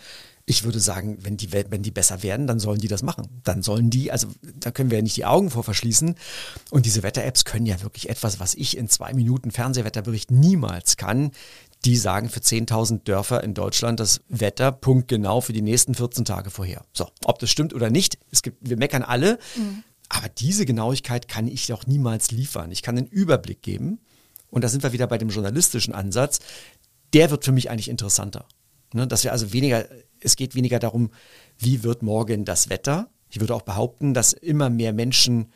[0.49, 3.41] Ich würde sagen, wenn die, wenn die besser werden, dann sollen die das machen.
[3.43, 6.15] Dann sollen die, also da können wir ja nicht die Augen vor verschließen.
[6.71, 11.33] Und diese Wetter-Apps können ja wirklich etwas, was ich in zwei Minuten Fernsehwetterbericht niemals kann
[11.85, 16.51] die sagen für 10.000 Dörfer in Deutschland das Wetter punktgenau für die nächsten 14 Tage
[16.51, 16.85] vorher.
[16.93, 19.85] So, ob das stimmt oder nicht, es gibt, wir meckern alle, mhm.
[20.09, 22.73] aber diese Genauigkeit kann ich doch niemals liefern.
[22.73, 24.01] Ich kann einen Überblick geben
[24.51, 26.41] und da sind wir wieder bei dem journalistischen Ansatz,
[27.13, 28.47] der wird für mich eigentlich interessanter.
[28.93, 29.87] Ne, dass wir also weniger,
[30.21, 31.11] es geht weniger darum,
[31.59, 33.11] wie wird morgen das Wetter.
[33.29, 35.53] Ich würde auch behaupten, dass immer mehr Menschen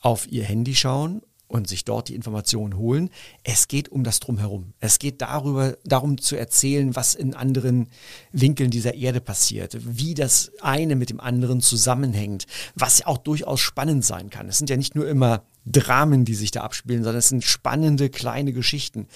[0.00, 1.22] auf ihr Handy schauen
[1.52, 3.10] und sich dort die Informationen holen.
[3.44, 4.72] Es geht um das Drumherum.
[4.80, 7.88] Es geht darüber, darum zu erzählen, was in anderen
[8.32, 14.04] Winkeln dieser Erde passiert, wie das eine mit dem anderen zusammenhängt, was auch durchaus spannend
[14.04, 14.48] sein kann.
[14.48, 18.08] Es sind ja nicht nur immer Dramen, die sich da abspielen, sondern es sind spannende
[18.08, 19.06] kleine Geschichten.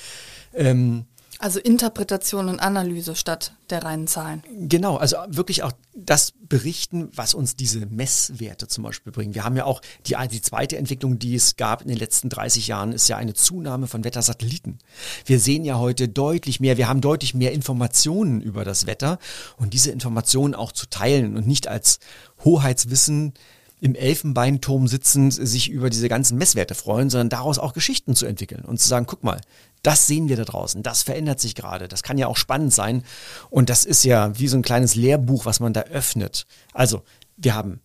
[0.54, 1.06] Ähm,
[1.38, 4.42] also Interpretation und Analyse statt der reinen Zahlen.
[4.68, 9.34] Genau, also wirklich auch das berichten, was uns diese Messwerte zum Beispiel bringen.
[9.34, 12.68] Wir haben ja auch die, die zweite Entwicklung, die es gab in den letzten 30
[12.68, 14.78] Jahren, ist ja eine Zunahme von Wettersatelliten.
[15.24, 19.18] Wir sehen ja heute deutlich mehr, wir haben deutlich mehr Informationen über das Wetter
[19.56, 21.98] und diese Informationen auch zu teilen und nicht als
[22.44, 23.34] Hoheitswissen
[23.80, 28.64] im Elfenbeinturm sitzend sich über diese ganzen Messwerte freuen, sondern daraus auch Geschichten zu entwickeln
[28.64, 29.40] und zu sagen, guck mal,
[29.82, 33.04] das sehen wir da draußen, das verändert sich gerade, das kann ja auch spannend sein
[33.50, 36.46] und das ist ja wie so ein kleines Lehrbuch, was man da öffnet.
[36.72, 37.02] Also
[37.36, 37.80] wir haben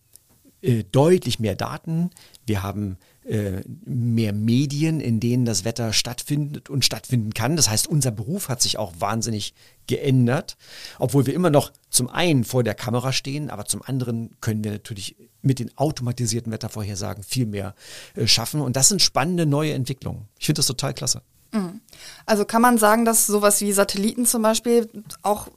[0.62, 2.10] äh, deutlich mehr Daten,
[2.46, 7.56] wir haben mehr Medien, in denen das Wetter stattfindet und stattfinden kann.
[7.56, 9.54] Das heißt, unser Beruf hat sich auch wahnsinnig
[9.88, 10.58] geändert,
[10.98, 14.72] obwohl wir immer noch zum einen vor der Kamera stehen, aber zum anderen können wir
[14.72, 17.76] natürlich mit den automatisierten Wettervorhersagen viel mehr
[18.16, 18.62] äh, schaffen.
[18.62, 20.28] Und das sind spannende neue Entwicklungen.
[20.40, 21.22] Ich finde das total klasse.
[21.52, 21.82] Mhm.
[22.26, 24.90] Also kann man sagen, dass sowas wie Satelliten zum Beispiel
[25.22, 25.48] auch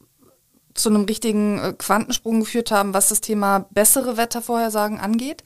[0.75, 5.45] zu einem richtigen äh, Quantensprung geführt haben, was das Thema bessere Wettervorhersagen angeht?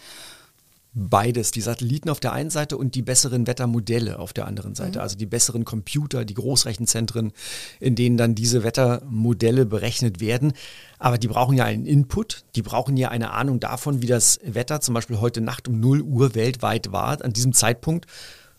[0.95, 4.99] Beides, die Satelliten auf der einen Seite und die besseren Wettermodelle auf der anderen Seite.
[4.99, 5.03] Mhm.
[5.03, 7.33] Also die besseren Computer, die Großrechenzentren,
[7.79, 10.55] in denen dann diese Wettermodelle berechnet werden.
[10.99, 14.81] Aber die brauchen ja einen Input, die brauchen ja eine Ahnung davon, wie das Wetter
[14.81, 18.07] zum Beispiel heute Nacht um 0 Uhr weltweit war, an diesem Zeitpunkt.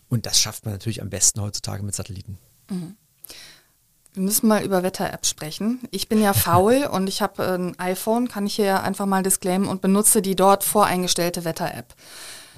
[0.08, 2.38] Und das schafft man natürlich am besten heutzutage mit Satelliten.
[2.70, 2.96] Mhm.
[4.12, 5.80] Wir müssen mal über Wetter-Apps sprechen.
[5.90, 9.68] Ich bin ja faul und ich habe ein iPhone, kann ich hier einfach mal disclaimen
[9.68, 11.94] und benutze die dort voreingestellte Wetter-App.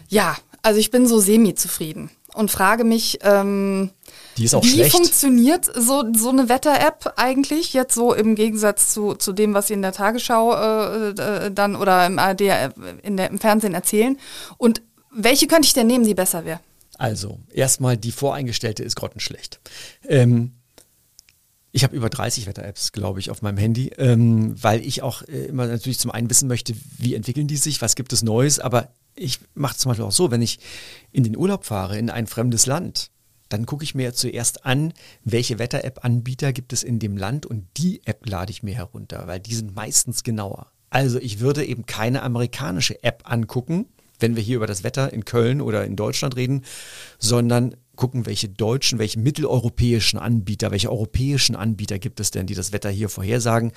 [0.08, 3.90] Ja, also ich bin so semi-zufrieden und frage mich, ähm,
[4.36, 4.92] wie schlecht.
[4.92, 9.74] funktioniert so, so eine Wetter-App eigentlich jetzt so im Gegensatz zu, zu dem, was Sie
[9.74, 12.70] in der Tagesschau äh, äh, dann oder im ARD, äh,
[13.02, 14.18] in der, im Fernsehen erzählen?
[14.56, 16.60] Und welche könnte ich denn nehmen, die besser wäre?
[16.96, 19.60] Also, erstmal die voreingestellte ist grottenschlecht.
[20.08, 20.52] Ähm,
[21.72, 25.46] ich habe über 30 Wetter-Apps, glaube ich, auf meinem Handy, ähm, weil ich auch äh,
[25.46, 28.90] immer natürlich zum einen wissen möchte, wie entwickeln die sich, was gibt es Neues, aber
[29.14, 30.58] ich mache zum Beispiel auch so, wenn ich
[31.10, 33.10] in den Urlaub fahre, in ein fremdes Land,
[33.48, 34.92] dann gucke ich mir zuerst an,
[35.24, 39.40] welche Wetter-App-Anbieter gibt es in dem Land und die App lade ich mir herunter, weil
[39.40, 40.72] die sind meistens genauer.
[40.90, 43.86] Also ich würde eben keine amerikanische App angucken,
[44.20, 46.64] wenn wir hier über das Wetter in Köln oder in Deutschland reden,
[47.18, 52.72] sondern gucken, welche deutschen, welche mitteleuropäischen Anbieter, welche europäischen Anbieter gibt es denn, die das
[52.72, 53.70] Wetter hier vorhersagen.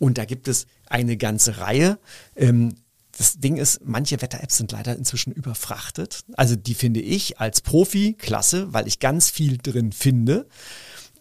[0.00, 2.00] Und da gibt es eine ganze Reihe.
[2.34, 2.74] Ähm,
[3.16, 6.24] das Ding ist, manche Wetter-Apps sind leider inzwischen überfrachtet.
[6.32, 10.48] Also die finde ich als Profi klasse, weil ich ganz viel drin finde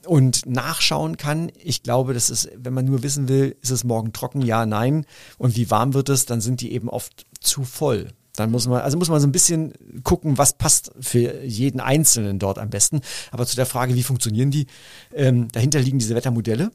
[0.08, 1.52] und nachschauen kann.
[1.64, 5.06] Ich glaube, das ist, wenn man nur wissen will, ist es morgen trocken, ja, nein.
[5.38, 8.14] Und wie warm wird es, dann sind die eben oft zu voll.
[8.38, 9.74] Dann muss man, also muss man so ein bisschen
[10.04, 13.02] gucken, was passt für jeden Einzelnen dort am besten.
[13.32, 14.68] Aber zu der Frage, wie funktionieren die?
[15.14, 16.72] Ähm, dahinter liegen diese Wettermodelle.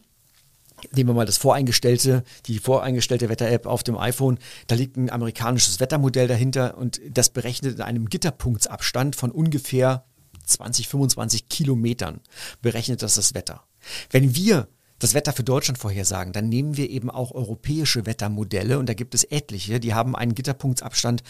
[0.92, 4.38] Nehmen wir mal das voreingestellte, die voreingestellte Wetter-App auf dem iPhone.
[4.66, 10.04] Da liegt ein amerikanisches Wettermodell dahinter und das berechnet in einem Gitterpunktsabstand von ungefähr
[10.44, 12.20] 20, 25 Kilometern
[12.60, 13.62] berechnet das das Wetter.
[14.10, 14.66] Wenn wir
[15.02, 19.14] das Wetter für Deutschland vorhersagen, dann nehmen wir eben auch europäische Wettermodelle und da gibt
[19.14, 21.22] es etliche, die haben einen Gitterpunktsabstand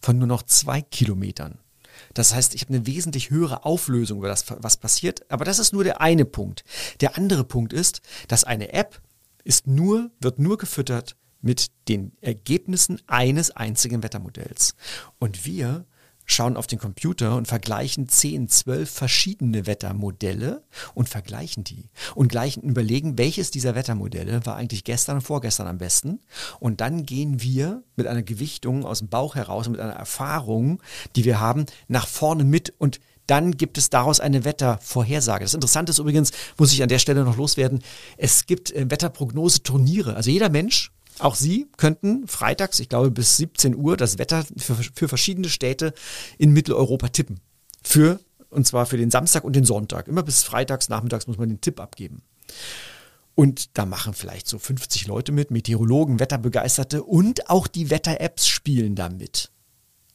[0.00, 1.58] von nur noch zwei Kilometern.
[2.14, 5.30] Das heißt, ich habe eine wesentlich höhere Auflösung über das, was passiert.
[5.30, 6.64] Aber das ist nur der eine Punkt.
[7.00, 9.00] Der andere Punkt ist, dass eine App
[9.44, 14.74] ist nur, wird nur gefüttert mit den Ergebnissen eines einzigen Wettermodells.
[15.18, 15.86] Und wir
[16.30, 20.62] schauen auf den Computer und vergleichen 10, 12 verschiedene Wettermodelle
[20.94, 25.78] und vergleichen die und gleichen überlegen, welches dieser Wettermodelle war eigentlich gestern und vorgestern am
[25.78, 26.20] besten.
[26.60, 30.80] Und dann gehen wir mit einer Gewichtung aus dem Bauch heraus, mit einer Erfahrung,
[31.16, 35.44] die wir haben, nach vorne mit und dann gibt es daraus eine Wettervorhersage.
[35.44, 37.82] Das Interessante ist übrigens, muss ich an der Stelle noch loswerden,
[38.16, 40.16] es gibt äh, Wetterprognose-Turniere.
[40.16, 44.74] Also jeder Mensch auch Sie könnten freitags, ich glaube bis 17 Uhr, das Wetter für,
[44.74, 45.94] für verschiedene Städte
[46.38, 47.40] in Mitteleuropa tippen.
[47.82, 50.08] Für, und zwar für den Samstag und den Sonntag.
[50.08, 52.22] Immer bis freitags, nachmittags muss man den Tipp abgeben.
[53.34, 58.96] Und da machen vielleicht so 50 Leute mit, Meteorologen, Wetterbegeisterte und auch die Wetter-Apps spielen
[58.96, 59.52] da mit.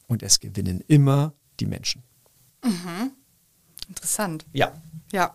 [0.06, 2.02] Und es gewinnen immer die Menschen.
[2.62, 3.12] Mhm.
[3.88, 4.44] Interessant.
[4.52, 4.74] Ja.
[5.12, 5.34] Ja.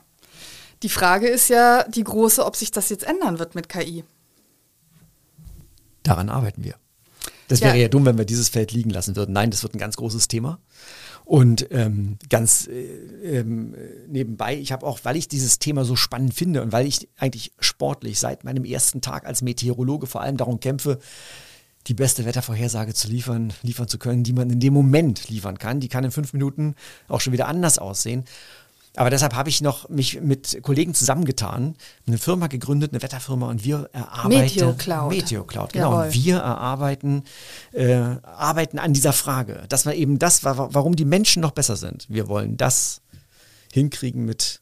[0.83, 4.03] Die Frage ist ja die große, ob sich das jetzt ändern wird mit KI.
[6.03, 6.75] Daran arbeiten wir.
[7.47, 7.67] Das Ja.
[7.67, 9.33] wäre ja dumm, wenn wir dieses Feld liegen lassen würden.
[9.33, 10.59] Nein, das wird ein ganz großes Thema.
[11.25, 13.75] Und ähm, ganz äh, ähm,
[14.07, 17.51] nebenbei, ich habe auch, weil ich dieses Thema so spannend finde und weil ich eigentlich
[17.59, 20.99] sportlich seit meinem ersten Tag als Meteorologe vor allem darum kämpfe,
[21.87, 25.79] die beste Wettervorhersage zu liefern, liefern zu können, die man in dem Moment liefern kann.
[25.79, 26.75] Die kann in fünf Minuten
[27.07, 28.25] auch schon wieder anders aussehen.
[28.99, 31.75] Aber deshalb habe ich noch mich mit Kollegen zusammengetan,
[32.05, 35.09] eine Firma gegründet, eine Wetterfirma und wir erarbeiten Meteocloud.
[35.11, 35.91] Meteocloud, genau.
[35.93, 36.05] Jawohl.
[36.07, 37.23] Und wir erarbeiten,
[37.71, 41.77] äh, arbeiten an dieser Frage, dass wir eben das, wa- warum die Menschen noch besser
[41.77, 42.07] sind.
[42.09, 43.01] Wir wollen das
[43.71, 44.61] hinkriegen mit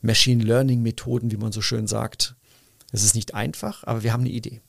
[0.00, 2.36] Machine Learning Methoden, wie man so schön sagt.
[2.92, 4.60] Es ist nicht einfach, aber wir haben eine Idee.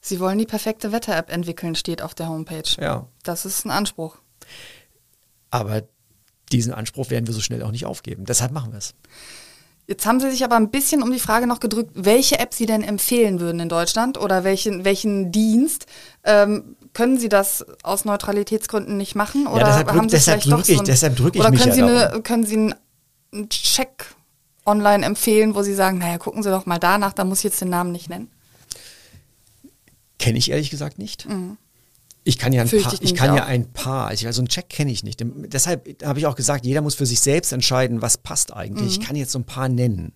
[0.00, 2.62] Sie wollen die perfekte Wetter-App entwickeln, steht auf der Homepage.
[2.80, 3.08] Ja.
[3.24, 4.18] Das ist ein Anspruch.
[5.50, 5.82] Aber
[6.52, 8.24] diesen Anspruch werden wir so schnell auch nicht aufgeben.
[8.24, 8.94] Deshalb machen wir es.
[9.88, 12.66] Jetzt haben Sie sich aber ein bisschen um die Frage noch gedrückt, welche App Sie
[12.66, 15.86] denn empfehlen würden in Deutschland oder welchen, welchen Dienst.
[16.24, 19.46] Ähm, können Sie das aus Neutralitätsgründen nicht machen?
[19.46, 21.40] Oder deshalb drück- haben Sie deshalb vielleicht doch drücke ich- so ein, deshalb drücke ich
[21.40, 22.22] Oder mich können, ja Sie eine, darum.
[22.24, 22.74] können Sie einen,
[23.32, 24.06] einen Check
[24.64, 27.60] online empfehlen, wo Sie sagen, naja, gucken Sie doch mal danach, da muss ich jetzt
[27.60, 28.28] den Namen nicht nennen.
[30.18, 31.26] Kenne ich ehrlich gesagt nicht.
[32.28, 32.70] Ich kann ja ein Mhm.
[32.70, 33.48] Fürchte paar, ich ich kann ja auch.
[33.48, 35.24] ein paar, also so einen Check kenne ich nicht.
[35.24, 38.96] Deshalb habe ich auch gesagt, jeder muss für sich selbst entscheiden, was passt eigentlich.
[38.96, 39.00] Mhm.
[39.02, 40.12] Ich kann jetzt so ein paar nennen,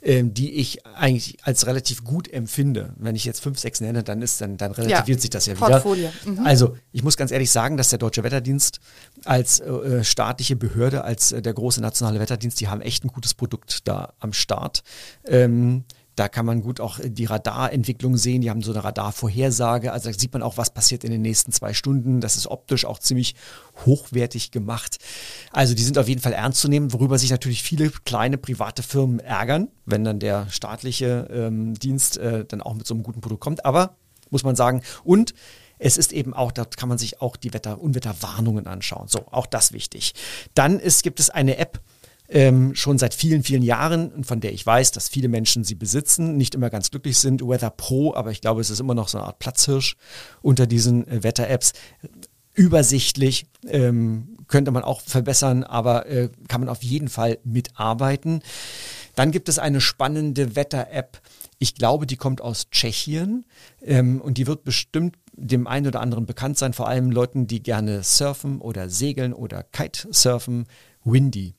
[0.00, 2.94] ähm, die ich eigentlich als relativ gut empfinde.
[2.96, 5.54] Wenn ich jetzt fünf, sechs nenne, dann ist dann, dann relativiert Ja, sich das ja
[5.56, 5.66] wieder.
[5.68, 6.10] Portfolio.
[6.24, 6.38] Mhm.
[6.46, 8.80] Also ich muss ganz ehrlich sagen, dass der Deutsche Wetterdienst
[9.26, 13.34] als äh, staatliche Behörde, als äh, der große nationale Wetterdienst, die haben echt ein gutes
[13.34, 14.82] Produkt da am Start.
[15.26, 15.84] Ähm,
[16.16, 18.40] da kann man gut auch die Radarentwicklung sehen.
[18.40, 19.92] Die haben so eine Radarvorhersage.
[19.92, 22.22] Also da sieht man auch, was passiert in den nächsten zwei Stunden.
[22.22, 23.34] Das ist optisch auch ziemlich
[23.84, 24.96] hochwertig gemacht.
[25.52, 28.82] Also die sind auf jeden Fall ernst zu nehmen, worüber sich natürlich viele kleine private
[28.82, 33.20] Firmen ärgern, wenn dann der staatliche ähm, Dienst äh, dann auch mit so einem guten
[33.20, 33.64] Produkt kommt.
[33.66, 33.96] Aber
[34.30, 35.34] muss man sagen, und
[35.78, 39.08] es ist eben auch, dort kann man sich auch die Wetter, Unwetterwarnungen anschauen.
[39.08, 40.14] So, auch das wichtig.
[40.54, 41.80] Dann ist, gibt es eine App,
[42.28, 46.36] ähm, schon seit vielen, vielen Jahren, von der ich weiß, dass viele Menschen sie besitzen,
[46.36, 49.18] nicht immer ganz glücklich sind, Weather Pro, aber ich glaube, es ist immer noch so
[49.18, 49.96] eine Art Platzhirsch
[50.42, 51.72] unter diesen äh, Wetter-Apps.
[52.54, 58.42] Übersichtlich, ähm, könnte man auch verbessern, aber äh, kann man auf jeden Fall mitarbeiten.
[59.14, 61.20] Dann gibt es eine spannende Wetter-App.
[61.58, 63.46] Ich glaube, die kommt aus Tschechien
[63.82, 67.62] ähm, und die wird bestimmt dem einen oder anderen bekannt sein, vor allem Leuten, die
[67.62, 70.66] gerne surfen oder segeln oder Kitesurfen.
[71.04, 71.54] Windy.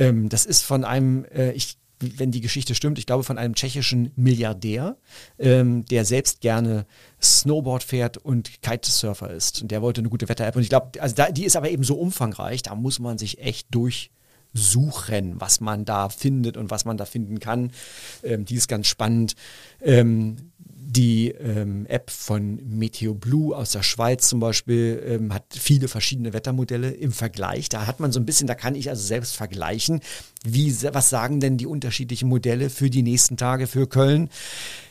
[0.00, 3.54] Ähm, das ist von einem, äh, ich, wenn die Geschichte stimmt, ich glaube von einem
[3.54, 4.96] tschechischen Milliardär,
[5.38, 6.86] ähm, der selbst gerne
[7.22, 9.62] Snowboard fährt und Kitesurfer ist.
[9.62, 10.56] Und der wollte eine gute Wetter-App.
[10.56, 13.68] Und ich glaube, also die ist aber eben so umfangreich, da muss man sich echt
[14.52, 17.72] durchsuchen, was man da findet und was man da finden kann.
[18.22, 19.34] Ähm, die ist ganz spannend.
[19.82, 20.36] Ähm,
[20.92, 26.32] die ähm, App von Meteo Blue aus der Schweiz zum Beispiel ähm, hat viele verschiedene
[26.32, 27.68] Wettermodelle im Vergleich.
[27.68, 30.00] Da hat man so ein bisschen, da kann ich also selbst vergleichen,
[30.44, 34.30] wie, was sagen denn die unterschiedlichen Modelle für die nächsten Tage für Köln.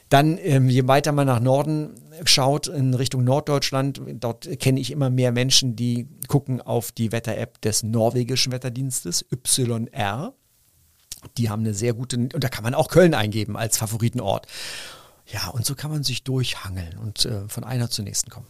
[0.10, 1.94] Dann, ähm, je weiter man nach Norden
[2.26, 7.62] schaut, in Richtung Norddeutschland, dort kenne ich immer mehr Menschen, die gucken auf die Wetter-App
[7.62, 10.34] des norwegischen Wetterdienstes, YR.
[11.38, 14.48] Die haben eine sehr gute, und da kann man auch Köln eingeben als Favoritenort.
[15.28, 18.48] Ja, und so kann man sich durchhangeln und äh, von einer zur nächsten kommen.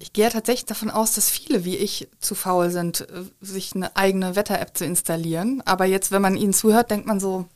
[0.00, 3.06] Ich gehe ja tatsächlich davon aus, dass viele wie ich zu faul sind, äh,
[3.40, 5.62] sich eine eigene Wetter-App zu installieren.
[5.66, 7.46] Aber jetzt, wenn man ihnen zuhört, denkt man so,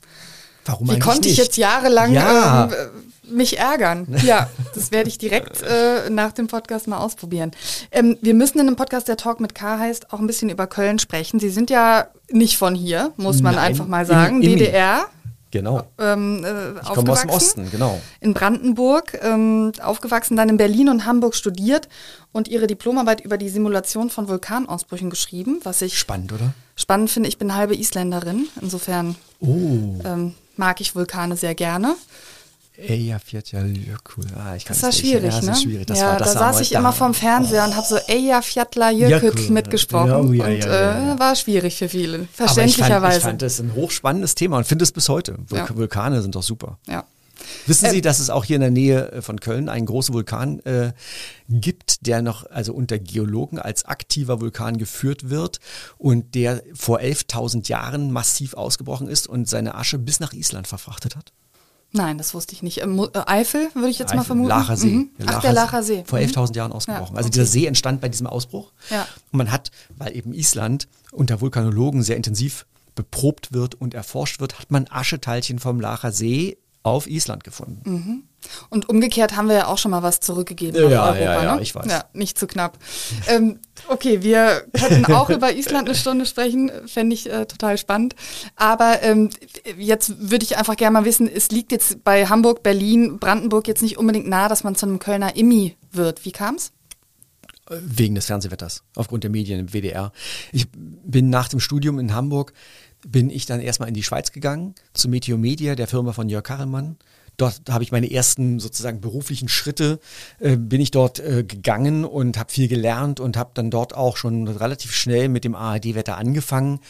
[0.67, 1.47] Warum wie konnte ich nicht?
[1.47, 2.67] jetzt jahrelang Ja.
[2.67, 2.87] ähm, äh,
[3.29, 4.07] mich ärgern?
[4.25, 7.51] Ja, das werde ich direkt äh, nach dem Podcast mal ausprobieren.
[7.91, 10.67] Ähm, wir müssen in einem Podcast, der Talk mit K heißt, auch ein bisschen über
[10.67, 11.41] Köln sprechen.
[11.41, 14.43] Sie sind ja nicht von hier, muss man Nein, einfach mal im- sagen.
[14.43, 15.07] im- DDR.
[15.51, 15.85] Genau.
[15.99, 18.01] Ähm, äh, Ich komme aus dem Osten, genau.
[18.21, 21.89] in Brandenburg ähm, aufgewachsen, dann in Berlin und Hamburg studiert
[22.33, 26.55] und ihre Diplomarbeit über die Simulation von Vulkanausbrüchen geschrieben, was ich Spannend, oder?
[26.75, 27.29] spannend finde.
[27.29, 30.01] Ich bin halbe Isländerin, insofern Oh.
[30.05, 31.95] ähm, mag ich Vulkane sehr gerne.
[32.77, 34.27] Eyjafjallajökull.
[34.37, 35.53] Ah, ich kann Das war schwierig, ja, das ne?
[35.53, 35.87] ist schwierig.
[35.87, 36.79] Das ja, war, das da saß ich da.
[36.81, 39.51] immer vorm Fernseher und habe so Eyjafjallajökull Jökull.
[39.51, 41.15] mitgesprochen Ja, oh, ja, und ja, ja, ja.
[41.15, 43.19] Äh, war schwierig für viele, Aber ich fand, verständlicherweise.
[43.19, 45.37] ich fand das ein hochspannendes Thema und finde es bis heute.
[45.47, 45.69] Vul Ja.
[45.77, 46.79] Vulkane sind doch super.
[46.89, 47.05] ja.
[47.67, 50.15] Wissen Ähm, Sie, dass es auch hier in der Nähe äh, von Köln einen großen
[50.15, 50.93] Vulkan äh,
[51.49, 55.59] gibt, der noch also unter Geologen als aktiver Vulkan geführt wird
[55.99, 61.17] und der vor 11.000 Jahren massiv ausgebrochen ist und seine Asche bis nach Island verfrachtet
[61.17, 61.33] hat?
[61.97, 62.85] Nein, das wusste ich nicht.
[62.87, 64.49] Mu- äh, Eifel würde ich jetzt mal Eifel, vermuten.
[64.49, 64.91] Lacher See.
[64.91, 65.11] Mhm.
[65.27, 66.03] Ach, der Lacher See.
[66.07, 66.25] Vor Mhm.
[66.27, 67.13] 11.000 Jahren ausgebrochen.
[67.15, 67.35] Ja, Also okay.
[67.35, 68.73] dieser See entstand bei diesem Ausbruch.
[68.91, 69.07] Ja.
[69.31, 72.67] Und man hat, weil eben Island unter Vulkanologen sehr intensiv
[72.97, 77.81] beprobt wird und erforscht wird, hat man Ascheteilchen vom Lacher See auf Island gefunden.
[77.91, 78.23] Mhm.
[78.69, 81.57] Und umgekehrt haben wir ja auch schon mal was zurückgegeben Ja, nach Europa, ja, ja,
[81.57, 81.63] ne?
[81.63, 81.87] ich weiß.
[81.91, 82.79] Ja, nicht zu knapp.
[83.27, 83.59] ähm,
[83.89, 88.15] okay, wir könnten auch über Island eine Stunde sprechen, fände ich äh, total spannend.
[88.55, 89.31] Aber ähm,
[89.79, 93.83] jetzt würde ich einfach gerne mal wissen, es liegt jetzt bei Hamburg, Berlin, Brandenburg jetzt
[93.83, 96.27] nicht unbedingt nahe, dass man zu einem Kölner Immi wird.
[96.27, 96.73] Wie kam's?
[97.71, 100.13] Wegen des Fernsehwetters, aufgrund der Medien im WDR.
[100.53, 102.53] Ich bin nach dem Studium in Hamburg,
[103.07, 106.45] bin ich dann erstmal in die Schweiz gegangen, zu Meteo Media, der Firma von Jörg
[106.45, 106.97] Karremann.
[107.37, 109.99] Dort habe ich meine ersten sozusagen beruflichen Schritte,
[110.39, 114.17] äh, bin ich dort äh, gegangen und habe viel gelernt und habe dann dort auch
[114.17, 116.81] schon relativ schnell mit dem ARD-Wetter angefangen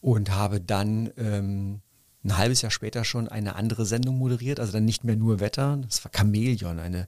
[0.00, 1.80] und habe dann ähm,
[2.24, 5.78] ein halbes Jahr später schon eine andere Sendung moderiert, also dann nicht mehr nur Wetter,
[5.86, 7.06] das war Chamäleon, eine,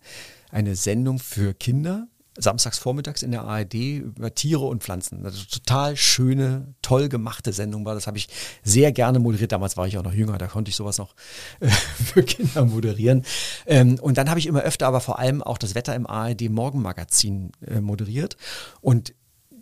[0.51, 2.07] eine Sendung für Kinder,
[2.39, 5.24] samstags vormittags in der ARD über Tiere und Pflanzen.
[5.24, 7.95] Also total schöne, toll gemachte Sendung war.
[7.95, 8.28] Das habe ich
[8.62, 9.53] sehr gerne moderiert.
[9.53, 11.14] Damals war ich auch noch jünger, da konnte ich sowas noch
[11.61, 13.24] äh, für Kinder moderieren.
[13.66, 16.49] Ähm, und dann habe ich immer öfter, aber vor allem auch das Wetter im ARD
[16.49, 18.36] Morgenmagazin äh, moderiert.
[18.80, 19.14] Und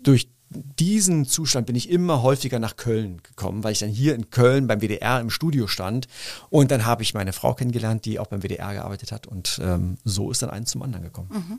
[0.02, 4.30] durch diesen Zustand bin ich immer häufiger nach Köln gekommen, weil ich dann hier in
[4.30, 6.06] Köln beim WDR im Studio stand
[6.50, 9.98] und dann habe ich meine Frau kennengelernt, die auch beim WDR gearbeitet hat und ähm,
[10.04, 11.58] so ist dann eins zum anderen gekommen.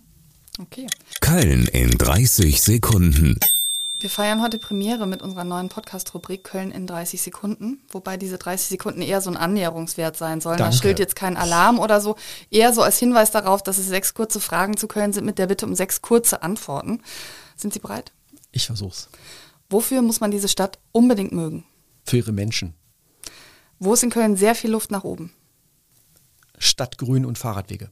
[0.60, 0.88] Okay.
[1.22, 3.40] Köln in 30 Sekunden.
[4.00, 8.70] Wir feiern heute Premiere mit unserer neuen Podcast-Rubrik Köln in 30 Sekunden, wobei diese 30
[8.70, 10.58] Sekunden eher so ein Annäherungswert sein sollen.
[10.58, 10.78] Da Danke.
[10.78, 12.16] stellt jetzt kein Alarm oder so,
[12.50, 15.48] eher so als Hinweis darauf, dass es sechs kurze Fragen zu Köln sind mit der
[15.48, 17.02] Bitte um sechs kurze Antworten.
[17.56, 18.12] Sind Sie bereit?
[18.52, 19.10] Ich versuch's.
[19.70, 21.66] Wofür muss man diese Stadt unbedingt mögen?
[22.04, 22.74] Für ihre Menschen.
[23.80, 25.34] Wo ist in Köln sehr viel Luft nach oben?
[26.58, 27.92] Stadtgrün und Fahrradwege.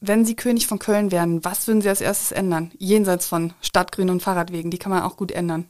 [0.00, 2.70] Wenn Sie König von Köln wären, was würden Sie als erstes ändern?
[2.78, 5.68] Jenseits von Stadtgrün und Fahrradwegen, die kann man auch gut ändern.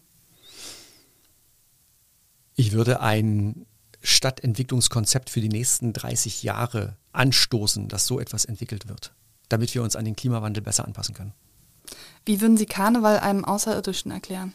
[2.54, 3.66] Ich würde ein
[4.02, 9.14] Stadtentwicklungskonzept für die nächsten 30 Jahre anstoßen, dass so etwas entwickelt wird,
[9.48, 11.32] damit wir uns an den Klimawandel besser anpassen können.
[12.24, 14.54] Wie würden Sie Karneval einem Außerirdischen erklären?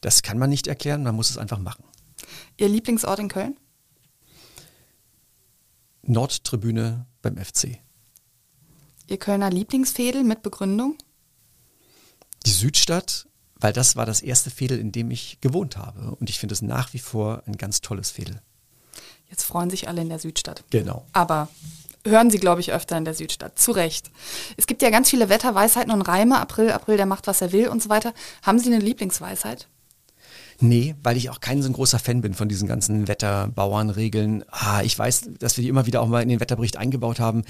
[0.00, 1.84] Das kann man nicht erklären, man muss es einfach machen.
[2.56, 3.56] Ihr Lieblingsort in Köln?
[6.02, 7.78] Nordtribüne beim FC.
[9.08, 10.96] Ihr Kölner Lieblingsfädel mit Begründung?
[12.44, 16.16] Die Südstadt, weil das war das erste Fädel, in dem ich gewohnt habe.
[16.16, 18.40] Und ich finde es nach wie vor ein ganz tolles Fädel.
[19.30, 20.64] Jetzt freuen sich alle in der Südstadt.
[20.70, 21.06] Genau.
[21.12, 21.48] Aber
[22.04, 23.58] hören Sie, glaube ich, öfter in der Südstadt.
[23.58, 24.10] Zu Recht.
[24.56, 26.40] Es gibt ja ganz viele Wetterweisheiten und Reime.
[26.40, 28.12] April, April, der macht, was er will und so weiter.
[28.42, 29.68] Haben Sie eine Lieblingsweisheit?
[30.58, 34.44] Nee, weil ich auch kein so ein großer Fan bin von diesen ganzen Wetterbauernregeln.
[34.50, 37.44] Ah, ich weiß, dass wir die immer wieder auch mal in den Wetterbericht eingebaut haben.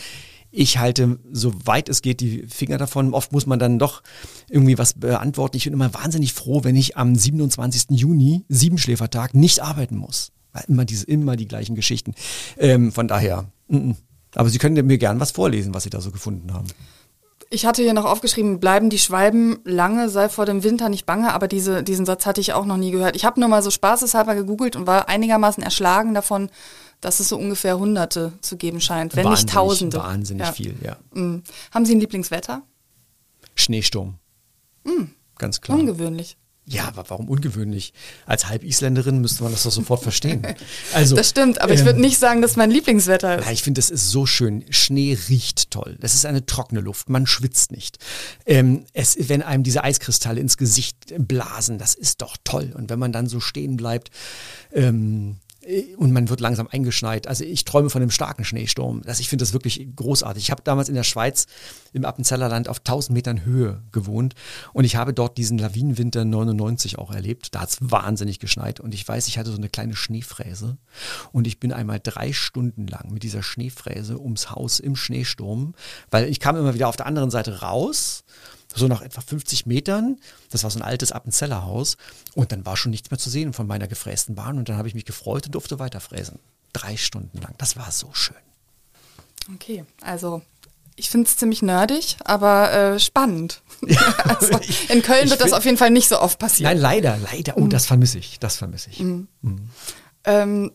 [0.59, 3.13] Ich halte, soweit es geht, die Finger davon.
[3.13, 4.03] Oft muss man dann doch
[4.49, 5.59] irgendwie was beantworten.
[5.59, 7.91] Ich bin immer wahnsinnig froh, wenn ich am 27.
[7.91, 10.33] Juni, Siebenschläfertag, nicht arbeiten muss.
[10.55, 12.15] Weil immer diese, immer die gleichen Geschichten.
[12.57, 13.97] Ähm, von daher, mm, mm.
[14.35, 16.69] aber Sie können mir gern was vorlesen, was Sie da so gefunden haben.
[17.51, 21.35] Ich hatte hier noch aufgeschrieben, bleiben die Schwalben lange, sei vor dem Winter nicht bange,
[21.35, 23.15] aber diese, diesen Satz hatte ich auch noch nie gehört.
[23.15, 26.49] Ich habe nur mal so spaßeshalber gegoogelt und war einigermaßen erschlagen davon,
[27.01, 29.97] dass es so ungefähr Hunderte zu geben scheint, wenn wahnsinnig, nicht Tausende.
[29.99, 30.53] Wahnsinnig Ja.
[30.53, 30.97] viel, ja.
[31.13, 31.43] Mm.
[31.71, 32.63] Haben Sie ein Lieblingswetter?
[33.55, 34.19] Schneesturm.
[35.39, 35.79] Ganz klar.
[35.79, 36.37] Ungewöhnlich.
[36.69, 37.93] Ja, aber warum ungewöhnlich?
[38.27, 40.43] Als Halbisländerin müsste man das doch sofort verstehen.
[40.93, 43.45] Also, Das stimmt, aber ich ähm, würde nicht sagen, dass mein Lieblingswetter ist.
[43.45, 44.65] Ja, ich finde, das ist so schön.
[44.71, 45.97] Schnee riecht toll.
[46.01, 47.09] Das ist eine trockene Luft.
[47.09, 47.99] Man schwitzt nicht.
[48.47, 52.73] Ähm, es, wenn einem diese Eiskristalle ins Gesicht blasen, das ist doch toll.
[52.77, 54.11] Und wenn man dann so stehen bleibt
[54.73, 55.37] ähm,
[55.97, 57.27] und man wird langsam eingeschneit.
[57.27, 59.03] Also ich träume von einem starken Schneesturm.
[59.05, 60.45] Das, ich finde das wirklich großartig.
[60.45, 61.47] Ich habe damals in der Schweiz
[61.93, 64.35] im Appenzellerland auf 1000 Metern Höhe gewohnt
[64.73, 67.55] und ich habe dort diesen Lawinenwinter 99 auch erlebt.
[67.55, 70.79] Da hat es wahnsinnig geschneit und ich weiß, ich hatte so eine kleine Schneefräse
[71.33, 75.75] und ich bin einmal drei Stunden lang mit dieser Schneefräse ums Haus im Schneesturm,
[76.11, 78.25] weil ich kam immer wieder auf der anderen Seite raus
[78.77, 80.19] so nach etwa 50 Metern.
[80.51, 81.97] Das war so ein altes Appenzellerhaus.
[82.35, 84.59] Und dann war schon nichts mehr zu sehen von meiner gefrästen Bahn.
[84.59, 86.39] Und dann habe ich mich gefreut und durfte weiterfräsen.
[86.73, 87.55] Drei Stunden lang.
[87.59, 88.37] Das war so schön.
[89.55, 90.43] Okay, also
[90.97, 93.63] ich finde es ziemlich nerdig, aber äh, spannend.
[94.25, 94.59] also,
[94.89, 96.73] in Köln wird das auf jeden Fall nicht so oft passieren.
[96.73, 97.57] Nein, leider, leider.
[97.57, 98.41] Oh, das vermisse ich.
[98.41, 99.05] Das vermisse ich.
[100.25, 100.73] Ähm,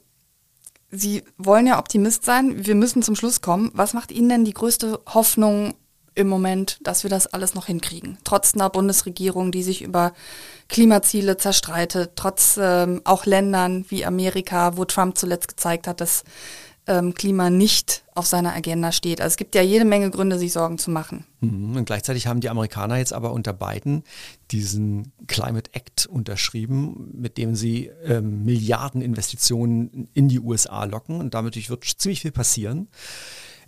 [0.94, 2.66] Sie wollen ja Optimist sein.
[2.66, 3.72] Wir müssen zum Schluss kommen.
[3.74, 5.74] Was macht Ihnen denn die größte Hoffnung
[6.16, 8.18] im Moment, dass wir das alles noch hinkriegen?
[8.24, 10.14] Trotz einer Bundesregierung, die sich über
[10.68, 16.24] Klimaziele zerstreitet, trotz ähm, auch Ländern wie Amerika, wo Trump zuletzt gezeigt hat, dass
[16.88, 19.22] ähm, Klima nicht auf seiner Agenda steht.
[19.22, 21.26] Also es gibt ja jede Menge Gründe, sich Sorgen zu machen.
[21.40, 21.76] Mhm.
[21.78, 24.04] Und gleichzeitig haben die Amerikaner jetzt aber unter Biden
[24.52, 31.20] diesen Climate Act unterschrieben, mit dem sie ähm, Milliarden Investitionen in die USA locken.
[31.20, 32.88] Und damit wird ziemlich viel passieren.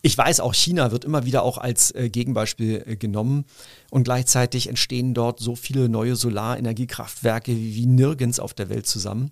[0.05, 3.45] Ich weiß, auch China wird immer wieder auch als äh, Gegenbeispiel äh, genommen
[3.89, 9.31] und gleichzeitig entstehen dort so viele neue Solarenergiekraftwerke wie nirgends auf der Welt zusammen.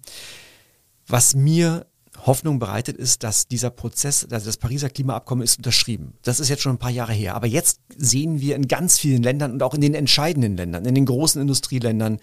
[1.07, 1.87] Was mir
[2.25, 6.13] Hoffnung bereitet ist, dass dieser Prozess, also das Pariser Klimaabkommen ist unterschrieben.
[6.21, 7.35] Das ist jetzt schon ein paar Jahre her.
[7.35, 10.95] Aber jetzt sehen wir in ganz vielen Ländern und auch in den entscheidenden Ländern, in
[10.95, 12.19] den großen Industrieländern,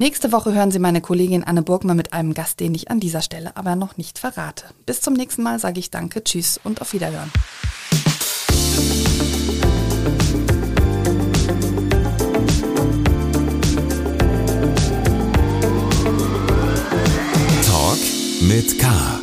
[0.03, 3.23] Nächste Woche hören Sie meine Kollegin Anne Burgmann mit einem Gast, den ich an dieser
[3.23, 4.65] Stelle aber noch nicht verrate.
[4.85, 7.31] Bis zum nächsten Mal sage ich danke, tschüss und auf Wiederhören.
[17.65, 17.99] Talk
[18.41, 19.22] mit K